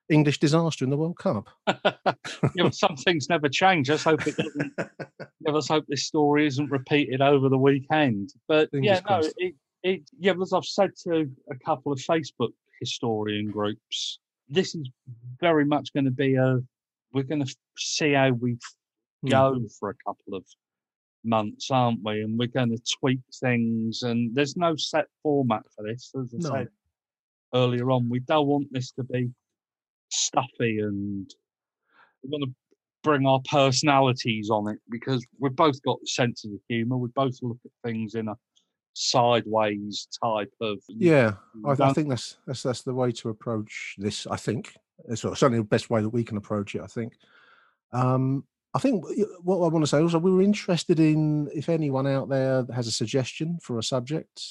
[0.09, 1.47] English disaster in the World Cup.
[2.55, 3.89] yeah, some things never change.
[3.89, 4.73] Let's hope it doesn't.
[5.41, 8.33] let's hope this story isn't repeated over the weekend.
[8.47, 12.51] But Fingers yeah, no, it, it, yeah, as I've said to a couple of Facebook
[12.79, 14.89] historian groups, this is
[15.39, 16.59] very much going to be a.
[17.13, 18.57] We're going to see how we
[19.21, 19.29] hmm.
[19.29, 19.71] go mm.
[19.79, 20.45] for a couple of
[21.23, 22.21] months, aren't we?
[22.21, 26.11] And we're going to tweak things, and there's no set format for this.
[26.19, 26.49] As I no.
[26.49, 26.67] said
[27.53, 29.29] earlier on, we don't want this to be
[30.09, 31.33] stuffy and
[32.23, 32.53] we want to
[33.03, 36.97] bring our personalities on it because we've both got senses of humour.
[36.97, 38.35] We both look at things in a
[38.93, 41.33] sideways type of yeah.
[41.65, 44.27] I, I, think that's that's that's the way to approach this.
[44.27, 44.75] I think
[45.07, 46.81] it's certainly the best way that we can approach it.
[46.81, 47.13] I think.
[47.91, 49.03] Um, I think
[49.41, 52.85] what I want to say also we were interested in if anyone out there has
[52.85, 54.43] a suggestion for a subject.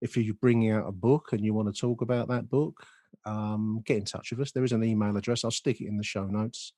[0.00, 2.86] If you're bringing out a book and you want to talk about that book,
[3.24, 4.52] um, get in touch with us.
[4.52, 5.44] There is an email address.
[5.44, 6.72] I'll stick it in the show notes.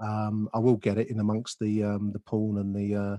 [0.00, 3.16] Um, I will get it in amongst the um, the porn and the uh,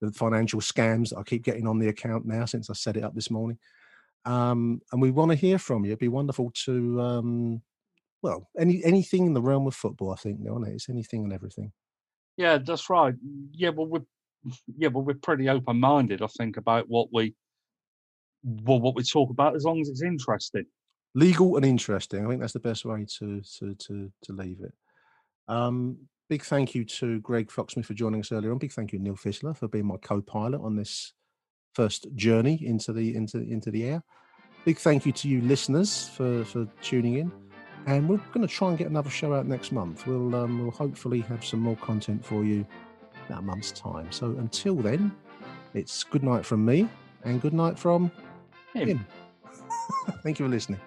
[0.00, 3.04] the financial scams that I keep getting on the account now since I set it
[3.04, 3.58] up this morning.
[4.24, 5.92] Um, and we want to hear from you.
[5.92, 7.62] It'd be wonderful to um,
[8.22, 10.12] well any anything in the realm of football.
[10.12, 11.72] I think, no, it's anything and everything.
[12.36, 13.14] Yeah, that's right.
[13.52, 14.04] Yeah, well, we're
[14.76, 16.22] yeah, well, we're pretty open-minded.
[16.22, 17.34] I think about what we
[18.42, 20.66] well, what we talk about, as long as it's interesting.
[21.18, 22.24] Legal and interesting.
[22.24, 24.72] I think that's the best way to to to to leave it.
[25.48, 25.96] Um,
[26.28, 28.58] big thank you to Greg Foxsmith for joining us earlier on.
[28.58, 31.14] Big thank you, Neil Fissler, for being my co-pilot on this
[31.74, 34.02] first journey into the into into the air.
[34.64, 37.32] Big thank you to you listeners for for tuning in.
[37.86, 40.06] And we're going to try and get another show out next month.
[40.06, 44.12] We'll um, we'll hopefully have some more content for you in that month's time.
[44.12, 45.10] So until then,
[45.74, 46.88] it's good night from me
[47.24, 48.12] and good night from
[48.72, 48.88] Him.
[48.88, 49.06] him.
[50.22, 50.80] Thank you for listening.